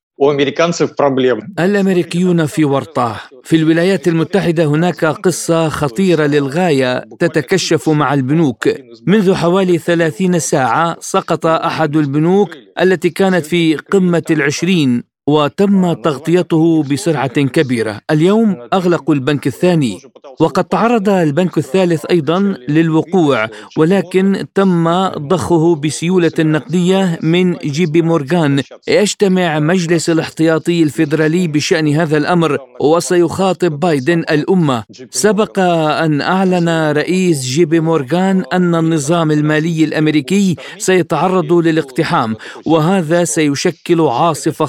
[1.58, 3.20] الأمريكيون في ورطة.
[3.44, 8.68] في الولايات المتحدة هناك قصة خطيرة للغاية تتكشف مع البنوك.
[9.06, 12.50] منذ حوالي ثلاثين ساعة سقط أحد البنوك
[12.80, 15.02] التي كانت في قمة العشرين.
[15.28, 18.00] وتم تغطيته بسرعة كبيرة.
[18.10, 20.00] اليوم اغلقوا البنك الثاني.
[20.40, 28.62] وقد تعرض البنك الثالث أيضا للوقوع ولكن تم ضخه بسيولة نقدية من جيبي مورغان.
[28.88, 34.84] يجتمع مجلس الاحتياطي الفيدرالي بشأن هذا الأمر وسيخاطب بايدن الأمة.
[35.10, 35.58] سبق
[36.04, 44.66] أن أعلن رئيس جيبي مورغان أن النظام المالي الأمريكي سيتعرض للاقتحام وهذا سيشكل عاصفة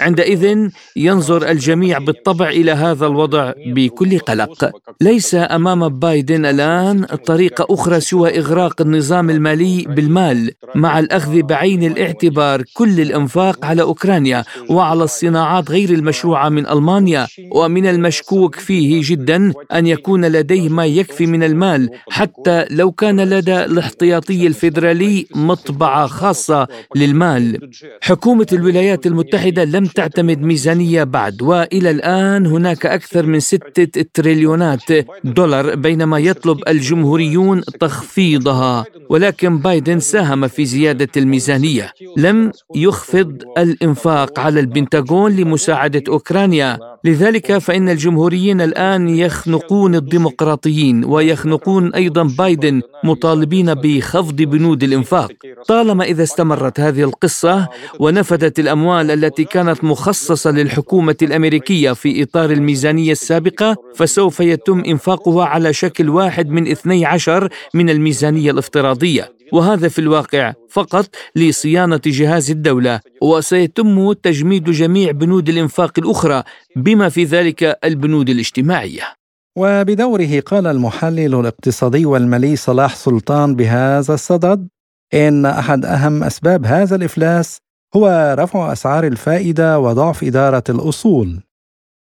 [0.00, 4.70] عندئذ ينظر الجميع بالطبع إلى هذا الوضع بكل قلق.
[5.00, 12.62] ليس أمام بايدن الآن طريقه أخرى سوى إغراق النظام المالي بالمال مع الأخذ بعين الاعتبار
[12.74, 17.26] كل الإنفاق على أوكرانيا وعلى الصناعات غير المشروعة من ألمانيا.
[17.50, 23.64] ومن المشكوك فيه جدا أن يكون لديه ما يكفي من المال حتى لو كان لدى
[23.64, 27.70] الاحتياطي الفيدرالي مطبعة خاصة للمال.
[28.02, 34.82] حكومة الولايات المتحدة المتحدة لم تعتمد ميزانية بعد وإلى الآن هناك أكثر من ستة تريليونات
[35.24, 38.84] دولار بينما يطلب الجمهوريون تخفيضها.
[39.08, 41.92] ولكن بايدن ساهم في زيادة الميزانية.
[42.16, 46.78] لم يخفض الإنفاق على البنتاغون لمساعدة أوكرانيا.
[47.04, 55.32] لذلك فإن الجمهوريين الآن يخنقون الديمقراطيين ويخنقون أيضا بايدن مطالبين بخفض بنود الإنفاق.
[55.68, 57.68] طالما إذا استمرت هذه القصة
[58.00, 65.72] ونفدت الأموال التي كانت مخصصة للحكومة الأمريكية في إطار الميزانية السابقة فسوف يتم إنفاقها على
[65.72, 69.32] شكل واحد من 12 من الميزانية الافتراضية.
[69.52, 73.00] وهذا في الواقع فقط لصيانة جهاز الدولة.
[73.22, 76.42] وسيتم تجميد جميع بنود الإنفاق الأخرى
[76.76, 79.02] بما في ذلك البنود الاجتماعية.
[79.56, 84.68] وبدوره قال المحلل الاقتصادي والمالي صلاح سلطان بهذا الصدد
[85.14, 87.58] إن أحد أهم أسباب هذا الإفلاس
[87.96, 91.28] هو رفع أسعار الفائدة وضعف إدارة الأصول.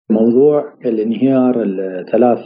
[0.09, 2.39] موضوع الانهيار الثلاث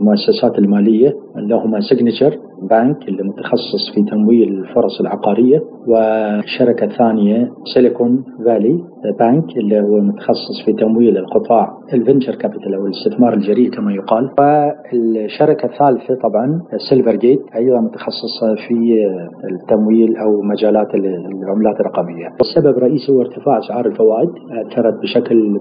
[0.00, 2.38] المؤسسات المالية اللي هما سيجنتشر
[2.70, 8.84] بانك اللي متخصص في تمويل الفرص العقارية والشركة الثانية سيليكون فالي
[9.18, 14.30] بانك اللي هو متخصص في تمويل القطاع ال venture capital أو الاستثمار الجريء كما يقال.
[14.40, 19.06] والشركة الثالثة طبعا سيلفر جيت أيضا متخصصة في
[19.50, 22.26] التمويل أو مجالات العملات الرقمية.
[22.40, 24.30] السبب الرئيسي هو ارتفاع أسعار الفوائد
[24.66, 25.58] أثرت بشكل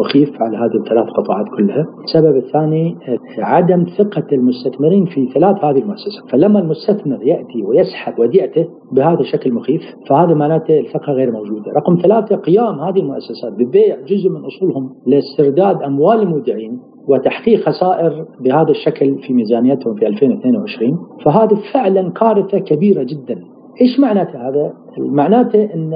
[0.00, 1.86] مخيف على هذه الثلاث قطاعات كلها.
[2.04, 2.96] السبب الثاني
[3.38, 6.30] عدم ثقة المستثمرين في ثلاث هذه المؤسسات.
[6.32, 11.72] فلما المستثمر يأتي ويسحب وديعته بهذا الشكل مخيف فهذا معناته الثقة غير موجودة.
[11.76, 18.70] رقم ثلاثة قيام هذه المؤسسات ببيع جزء من أصولهم لاسترداد أموال المودعين وتحقيق خسائر بهذا
[18.70, 23.44] الشكل في ميزانيتهم في 2022 فهذا فعلا كارثة كبيرة جدا
[23.80, 25.92] إيش معناته هذا؟ معناته إن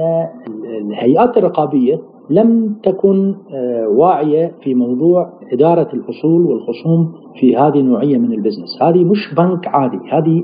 [0.81, 3.35] الهيئات الرقابية لم تكن
[3.87, 9.99] واعية في موضوع إدارة الأصول والخصوم في هذه النوعيه من البزنس، هذه مش بنك عادي،
[10.11, 10.43] هذه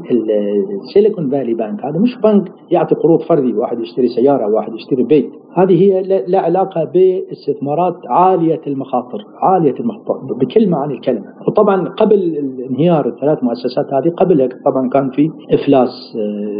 [0.81, 5.29] السيليكون فالي بنك، هذا مش بنك يعطي قروض فردي، واحد يشتري سيارة، واحد يشتري بيت،
[5.53, 12.35] هذه هي لا علاقة باستثمارات عالية المخاطر، عالية المخاطر بكل معاني الكلمة، وطبعا قبل
[12.69, 16.17] انهيار الثلاث مؤسسات هذه قبلها طبعا كان في إفلاس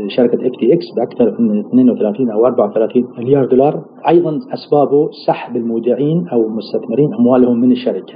[0.08, 6.28] شركة إف تي إكس بأكثر من 32 أو 34 مليار دولار، أيضا أسبابه سحب المودعين
[6.28, 8.14] أو المستثمرين أموالهم من الشركة،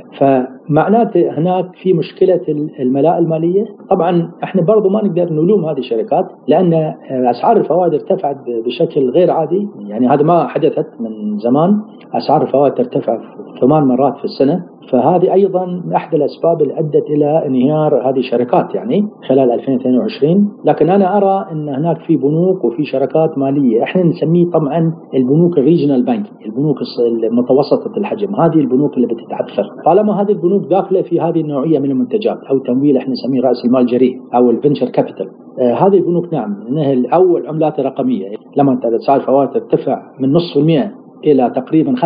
[0.69, 2.41] فمعناته هناك في مشكلة
[2.79, 6.73] الملاءة المالية، طبعا إحنا برضو ما نقدر نلوم هذه الشركات لأن
[7.09, 11.81] أسعار الفوائد ارتفعت بشكل غير عادي، يعني هذا ما حدثت من زمان.
[12.13, 13.19] أسعار الفوائد ترتفع
[13.61, 14.63] ثمان مرات في السنة.
[14.91, 21.17] فهذه أيضا أحد الأسباب اللي أدت إلى انهيار هذه الشركات يعني خلال 2022 لكن أنا
[21.17, 23.83] أرى إن هناك في بنوك وفي شركات مالية.
[23.83, 26.77] إحنا نسميه طبعا البنوك ال regional bank البنوك
[27.23, 28.35] المتوسطة الحجم.
[28.35, 29.69] هذه البنوك اللي بتتعثر.
[29.85, 33.81] طالما هذه البنوك داخلة في هذه النوعية من المنتجات أو تمويل إحنا نسميه رأس المال
[33.81, 35.27] الجريء أو ال venture capital
[35.59, 38.25] آه هذه البنوك نعم إنها أو العملات الرقميه
[38.57, 40.91] لما اسعار الفوائد ترتفع من نصف المئة
[41.23, 42.03] إلى تقريبا 5%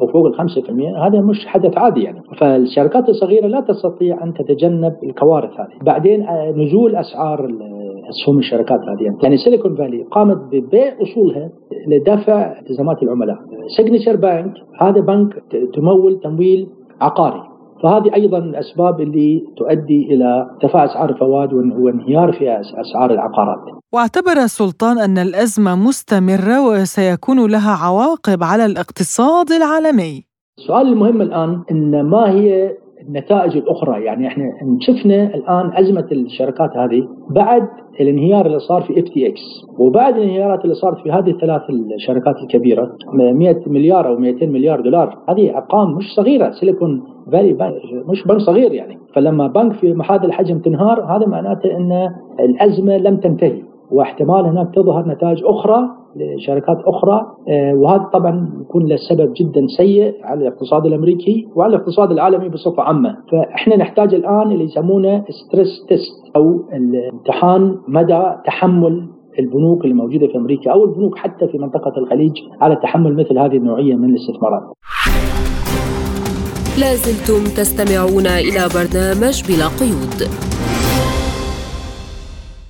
[0.00, 2.20] أو فوق ال 5% هذا مش حدث عادي يعني.
[2.38, 5.84] فالشركات الصغيرة لا تستطيع أن تتجنب الكوارث هذه.
[5.84, 7.48] بعدين آه، نزول أسعار
[8.10, 9.16] اسهم الشركات هذه.
[9.22, 11.50] يعني سيليكون فالي قامت ببيع أصولها
[11.88, 13.36] لدفع التزامات العملاء.
[13.76, 15.42] سيجنتشر بنك هذا بنك
[15.74, 16.68] تمول تمويل
[17.00, 17.51] عقاري.
[17.82, 23.58] فهذه أيضا الأسباب اللي تؤدي إلى ارتفاع أسعار الفوائد وانهيار في أسعار العقارات.
[23.92, 30.24] واعتبر السلطان أن الأزمة مستمرة وسيكون لها عواقب على الاقتصاد العالمي.
[30.58, 32.76] السؤال المهم الآن إن ما هي
[33.08, 34.04] النتائج الأخرى.
[34.04, 34.44] يعني إحنا
[34.80, 37.68] شفنا الآن أزمة الشركات هذه بعد
[38.00, 39.40] الانهيار اللي صار في اف تي إكس
[39.78, 41.62] وبعد الانهيارات اللي صارت في هذه الثلاث
[41.96, 45.18] الشركات الكبيرة 100 مليار أو 200 مليار دولار.
[45.28, 46.50] هذه أرقام مش صغيرة.
[46.50, 47.56] سيليكون فالي
[48.08, 48.98] مش بنك صغير يعني.
[49.14, 52.08] فلما بنك في هذا الحجم تنهار هذا معناته إن
[52.40, 53.62] الأزمة لم تنتهي.
[53.90, 60.14] واحتمال هناك تظهر نتائج أخرى لشركات أخرى آه، وهذا طبعا يكون له سبب جدا سيء
[60.24, 66.36] على الاقتصاد الأمريكي وعلى الاقتصاد العالمي بصفة عامة، فإحنا نحتاج الآن اللي يسمونه stress test
[66.36, 69.08] أو الامتحان مدى تحمل
[69.38, 73.56] البنوك اللي موجوده في أمريكا أو البنوك حتى في منطقة الخليج على تحمل مثل هذه
[73.56, 74.62] النوعية من الاستثمارات.
[76.80, 80.18] لازلتم تستمعون إلى برنامج بلا قيود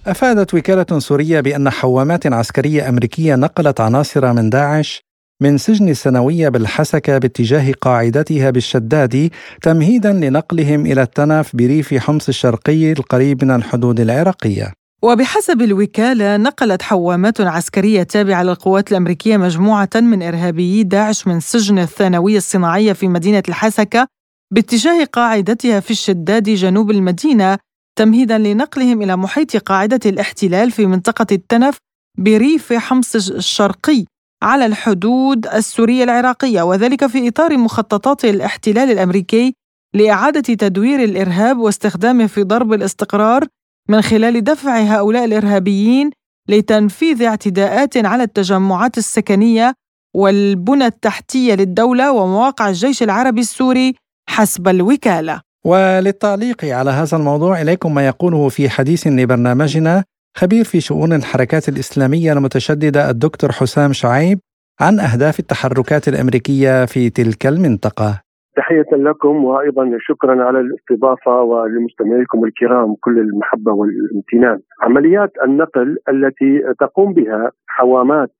[0.06, 5.02] أفادت وكالة سورية بأن حوامات عسكرية أمريكية نقلت عناصر من داعش
[5.42, 9.30] من سجن السنوية بالحسكة باتجاه قاعدتها بالشداد
[9.62, 14.72] تمهيدا لنقلهم إلى التنف بريف حمص الشرقي القريب من الحدود العراقية.
[15.02, 22.36] وبحسب الوكالة نقلت حوامات عسكرية تابعة للقوات الأمريكية مجموعة من إرهابيي داعش من سجن الثانوية
[22.36, 24.06] الصناعية في مدينة الحسكة
[24.52, 27.58] باتجاه قاعدتها في الشداد جنوب المدينة
[27.96, 31.76] تمهيدا لنقلهم إلى محيط قاعدة الاحتلال في منطقة التنف
[32.18, 34.04] بريف حمص الشرقي
[34.42, 39.54] على الحدود السورية العراقية وذلك في إطار مخططات الاحتلال الأمريكي
[39.94, 43.46] لإعادة تدوير الإرهاب واستخدامه في ضرب الاستقرار
[43.88, 46.10] من خلال دفع هؤلاء الإرهابيين
[46.48, 49.74] لتنفيذ اعتداءات على التجمعات السكنية
[50.14, 53.94] والبنى التحتية للدولة ومواقع الجيش العربي السوري
[54.28, 55.40] حسب الوكالة.
[55.64, 60.04] وللتعليق على هذا الموضوع إليكم ما يقوله في حديث لبرنامجنا
[60.36, 64.38] خبير في شؤون الحركات الإسلامية المتشددة الدكتور حسام شعيب
[64.80, 68.22] عن أهداف التحركات الأمريكية في تلك المنطقة.
[68.56, 77.12] تحية لكم وأيضا شكرا على الاستضافة ولمستمعيكم الكرام كل المحبة والامتنان عمليات النقل التي تقوم
[77.12, 78.30] بها حوامات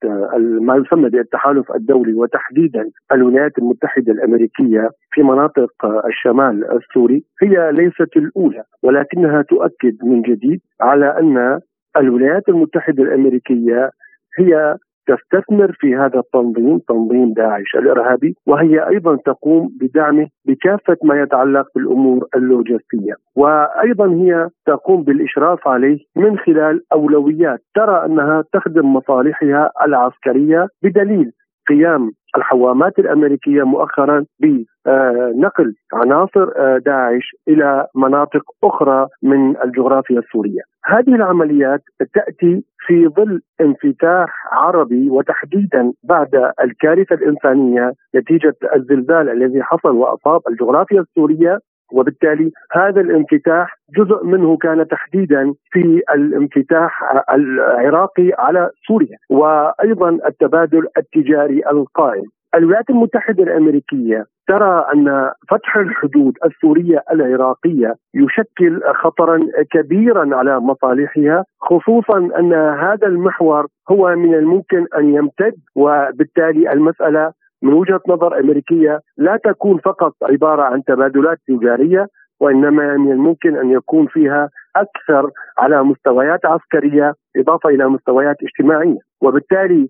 [0.60, 5.72] ما يسمى بالتحالف الدولي وتحديدا الولايات المتحدة الأمريكية في مناطق
[6.06, 11.60] الشمال السوري هي ليست الأولى ولكنها تؤكد من جديد على أن
[11.96, 13.90] الولايات المتحدة الأمريكية
[14.38, 14.76] هي
[15.06, 22.26] تستثمر في هذا التنظيم تنظيم داعش الإرهابي وهي أيضا تقوم بدعمه بكافة ما يتعلق بالأمور
[22.36, 23.14] اللوجستية.
[23.36, 27.58] وأيضا هي تقوم بالإشراف عليه من خلال أولويات.
[27.74, 31.32] ترى أنها تخدم مصالحها العسكرية بدليل
[31.68, 40.62] قيام الحوامات الأمريكية مؤخرا بنقل عناصر آه، داعش إلى مناطق أخرى من الجغرافيا السورية.
[40.84, 41.80] هذه العمليات
[42.14, 51.00] تأتي في ظل انفتاح عربي وتحديدا بعد الكارثة الإنسانية نتيجة الزلزال الذي حصل وأصاب الجغرافيا
[51.00, 51.58] السورية
[51.92, 61.62] وبالتالي هذا الانفتاح جزء منه كان تحديدا في الانفتاح العراقي على سوريا وأيضا التبادل التجاري
[61.70, 62.24] القائم.
[62.54, 69.40] الولايات المتحدة الأمريكية ترى أن فتح الحدود السورية العراقية يشكل خطرا
[69.70, 77.32] كبيرا على مصالحها خصوصا أن هذا المحور هو من الممكن أن يمتد وبالتالي المسألة
[77.62, 82.06] من وجهة نظر أمريكية لا تكون فقط عبارة عن تبادلات تجارية
[82.40, 88.98] وإنما من الممكن أن يكون فيها أكثر على مستويات عسكرية إضافة إلى مستويات اجتماعية.
[89.22, 89.88] وبالتالي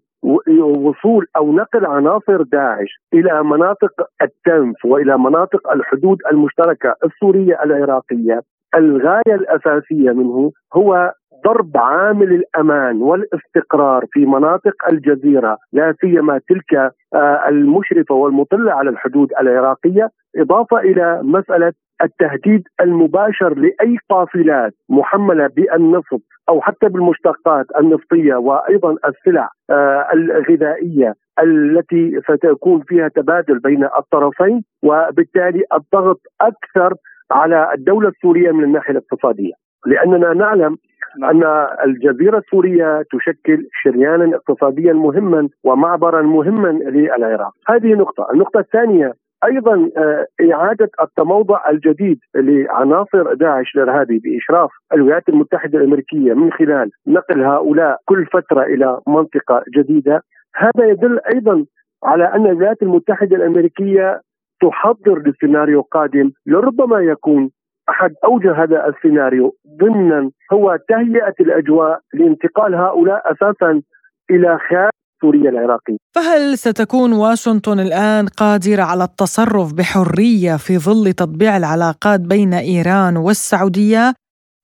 [0.63, 3.93] وصول أو نقل عناصر داعش إلى مناطق
[4.23, 8.41] التنف وإلى مناطق الحدود المشتركة السورية العراقية
[8.75, 11.13] الغاية الأساسية منه هو
[11.45, 19.29] ضرب عامل الأمان والاستقرار في مناطق الجزيرة لا سيما تلك آه، المشرفة والمطلة على الحدود
[19.41, 21.73] العراقية إضافة إلى مسألة
[22.03, 32.21] التهديد المباشر لأي قافلات محملة بالنفط أو حتى بالمشتقات النفطية وأيضا السلع آه، الغذائية التي
[32.21, 36.95] ستكون فيها تبادل بين الطرفين وبالتالي الضغط أكثر
[37.31, 39.53] على الدولة السورية من الناحية الاقتصادية.
[39.87, 40.77] لأننا نعلم
[41.25, 47.53] أن الجزيرة السورية تشكل شريانا اقتصاديا مهما ومعبرا مهما للعراق.
[47.69, 48.27] هذه نقطة.
[48.33, 49.13] النقطة الثانية
[49.45, 57.43] أيضا آه، إعادة التموضع الجديد لعناصر داعش الارهابي بإشراف الولايات المتحدة الأمريكية من خلال نقل
[57.43, 60.23] هؤلاء كل فترة إلى منطقة جديدة.
[60.57, 61.65] هذا يدل أيضا
[62.05, 64.21] على أن الولايات المتحدة الأمريكية
[64.63, 67.51] تحضر لسيناريو قادم لربما يكون
[67.89, 73.83] أحد أوجه هذا السيناريو ضمنا هو تهيئة الأجواء لانتقال هؤلاء أساسا
[74.31, 75.97] إلى خارج سوريا العراقية.
[76.15, 84.15] فهل ستكون واشنطن الآن قادرة على التصرف بحرية في ظل تطبيع العلاقات بين إيران والسعودية؟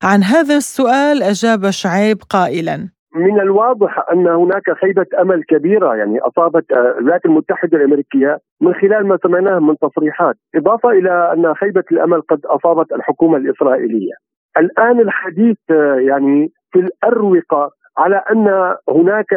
[0.03, 6.71] عن هذا السؤال أجاب شعيب قائلا: من الواضح أن هناك خيبة أمل كبيرة يعني أصابت
[6.71, 12.21] آه، الولايات المتحدة الأمريكية من خلال ما سمعناه من تصريحات، إضافة إلى أن خيبة الأمل
[12.21, 14.13] قد أصابت الحكومة الإسرائيلية.
[14.57, 19.33] الآن الحديث آه، يعني في الأروقة على أن هناك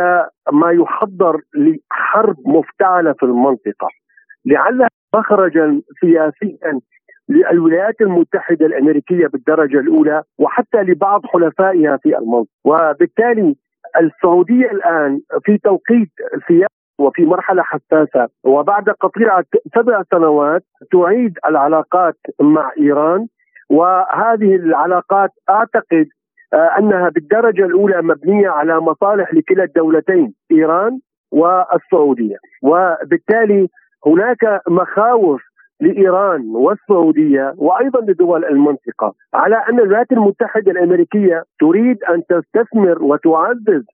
[0.53, 3.89] ما يحضر لحرب مفتعلة في المنطقة
[4.47, 6.81] لعلها مخرجا سياسيا
[7.29, 13.57] للولايات المتحدة الأمريكية بالدرجة الأولى وحتى لبعض حلفائها في المنطقة وبالتالي
[14.01, 16.11] السعودية الآن في توقيت
[16.49, 16.67] سياسي
[16.99, 20.63] وفي مرحلة حساسة وبعد قطيعة سبع سنوات
[20.93, 23.27] تعيد العلاقات مع إيران
[23.71, 26.07] وهذه العلاقات أعتقد
[26.55, 32.37] آه، أنها بالدرجة الأولى مبنية على مصالح لكلا الدولتين إيران والسعودية.
[32.63, 33.69] وبالتالي
[34.07, 35.43] هناك مخاوف
[35.83, 43.85] لإيران والسعودية وأيضا لدول المنطقة على أن الولايات المتحدة الأمريكية تريد أن تستثمر وتعزز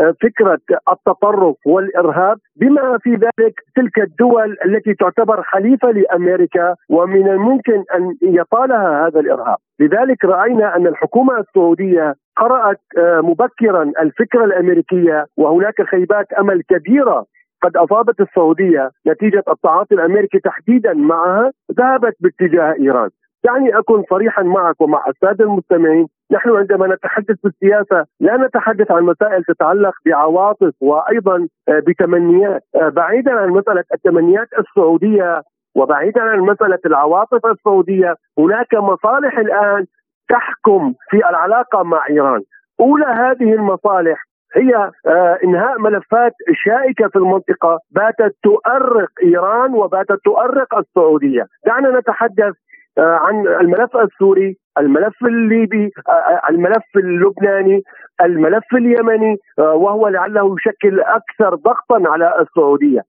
[0.00, 0.60] آه، فكرة
[0.92, 9.06] التطرف والإرهاب بما في ذلك تلك الدول التي تعتبر خليفه لأمريكا ومن الممكن أن يطالها
[9.06, 16.62] هذا الإرهاب، لذلك رأينا أن الحكومة السعودية قرأت آه، مبكرا الفكرة الأمريكية وهناك خيبات أمل
[16.62, 17.26] كبيرة
[17.62, 23.10] قد أصابت السعودية نتيجة التعاطي الأمريكي تحديدا معها ذهبت باتجاه إيران.
[23.44, 29.44] دعني اكون صريحا معك ومع السادة المستمعين، نحن عندما نتحدث بالسياسة لا نتحدث عن مسائل
[29.44, 35.42] تتعلق بعواطف وأيضا آه، بتمنيات، آه، بعيدا عن مسألة التمنيات السعودية
[35.76, 39.86] وبعيدا عن مسألة العواطف السعودية، هناك مصالح الآن
[40.28, 42.42] تحكم في العلاقة مع إيران.
[42.80, 46.32] أولى هذه المصالح هي آه، إنهاء ملفات
[46.64, 52.54] شائكة في المنطقة باتت تؤرق إيران وباتت تؤرق السعودية، دعنا نتحدث
[52.98, 57.82] آه، عن الملف السوري، الملف الليبي، آه، الملف اللبناني،
[58.20, 63.00] الملف اليمني وهو لعله يشكل أكثر ضغطا على السعودية.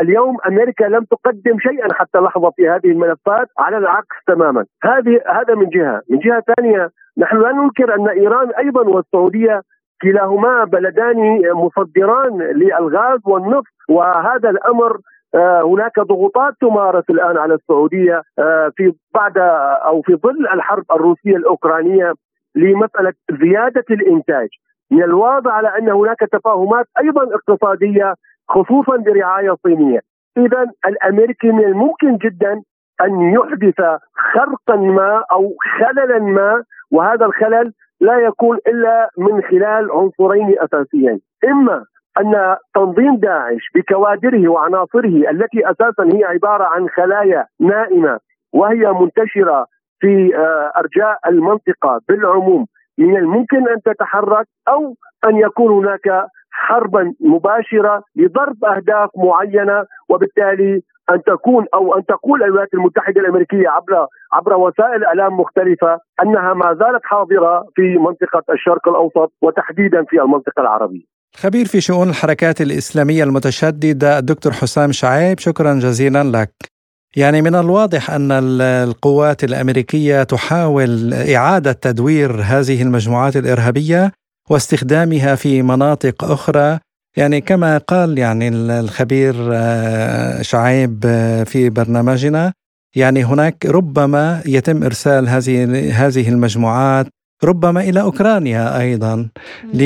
[0.00, 4.64] اليوم أمريكا لم تقدم شيئا حتى لحظة في هذه الملفات على العكس تماما.
[4.84, 6.02] هذه هذا من جهة.
[6.10, 9.62] من جهة ثانية نحن لا ننكر أن إيران أيضا والسعودية
[10.02, 14.98] كلاهما بلدان مصدران للغاز والنفط وهذا الأمر
[15.34, 19.38] آه، هناك ضغوطات تمارس الآن على السعودية آه، في بعد
[19.86, 22.12] أو في ظل الحرب الروسية الأوكرانية
[22.54, 24.48] لمسألة زيادة الإنتاج.
[24.90, 28.14] من الواضح على أن هناك تفاهمات أيضا اقتصادية
[28.48, 30.00] خصوصا برعاية صينية.
[30.36, 32.62] اذا الأمريكي من الممكن جدا
[33.00, 33.98] أن يحدث
[34.34, 41.84] خرقا ما أو خللا ما وهذا الخلل لا يكون إلا من خلال عنصرين أساسيين، إما
[42.18, 48.18] أن تنظيم داعش بكوادره وعناصره التي أساسا هي عبارة عن خلايا نائمة
[48.52, 49.66] وهي منتشرة
[50.00, 52.66] في آه، أرجاء المنطقة بالعموم
[52.98, 54.94] من الممكن أن تتحرك أو
[55.28, 62.74] أن يكون هناك حربا مباشرة لضرب أهداف معينة وبالتالي أن تكون أو أن تقول الولايات
[62.74, 69.32] المتحدة الأمريكية عبر عبر وسائل اعلام مختلفة أنها ما زالت حاضرة في منطقة الشرق الأوسط
[69.42, 71.04] وتحديدا في المنطقة العربية.
[71.36, 76.50] خبير في شؤون الحركات الإسلامية المتشدده الدكتور حسام شعيب شكرا جزيلا لك.
[77.16, 84.12] يعني من الواضح أن القوات الأمريكية تحاول إعادة تدوير هذه المجموعات الإرهابية
[84.50, 86.78] واستخدامها في مناطق أخرى
[87.16, 92.52] يعني كما قال يعني الخبير آه، شعيب آه، في برنامجنا
[92.96, 95.64] يعني هناك ربما يتم إرسال هذه
[96.06, 97.06] هذه المجموعات
[97.44, 99.28] ربما إلى أوكرانيا أيضا.
[99.74, 99.82] ل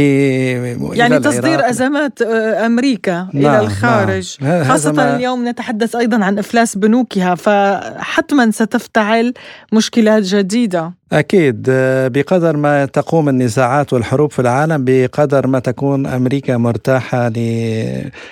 [0.94, 4.36] يعني تصدير أزمات آه، أمريكا نعم إلى الخارج.
[4.40, 4.64] نعم.
[4.64, 5.16] خاصة ما...
[5.16, 9.34] اليوم نتحدث أيضا عن إفلاس بنوكها فحتما ستفتعل
[9.72, 10.92] مشكلات جديدة.
[11.12, 17.30] أكيد آه، بقدر ما تقوم النزاعات والحروب في العالم بقدر ما تكون أمريكا مرتاحة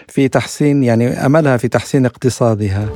[0.08, 2.88] في تحسين يعني أملها في تحسين اقتصادها.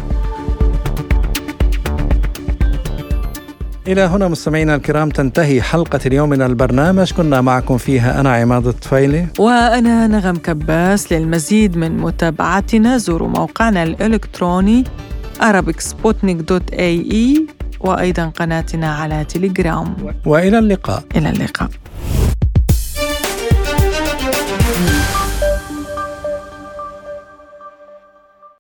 [3.88, 7.12] إلى هنا مستمعينا الكرام تنتهي حلقة اليوم من البرنامج.
[7.12, 9.26] كنا معكم فيها أنا عماد الطفيلي.
[9.38, 12.98] وأنا نغم كباس للمزيد من متابعتنا.
[12.98, 14.84] زوروا موقعنا الإلكتروني
[15.40, 17.40] arabicsputnik.ae
[17.80, 19.96] وأيضا قناتنا على تليجرام.
[20.26, 21.02] وإلى اللقاء.
[21.16, 21.68] إلى اللقاء.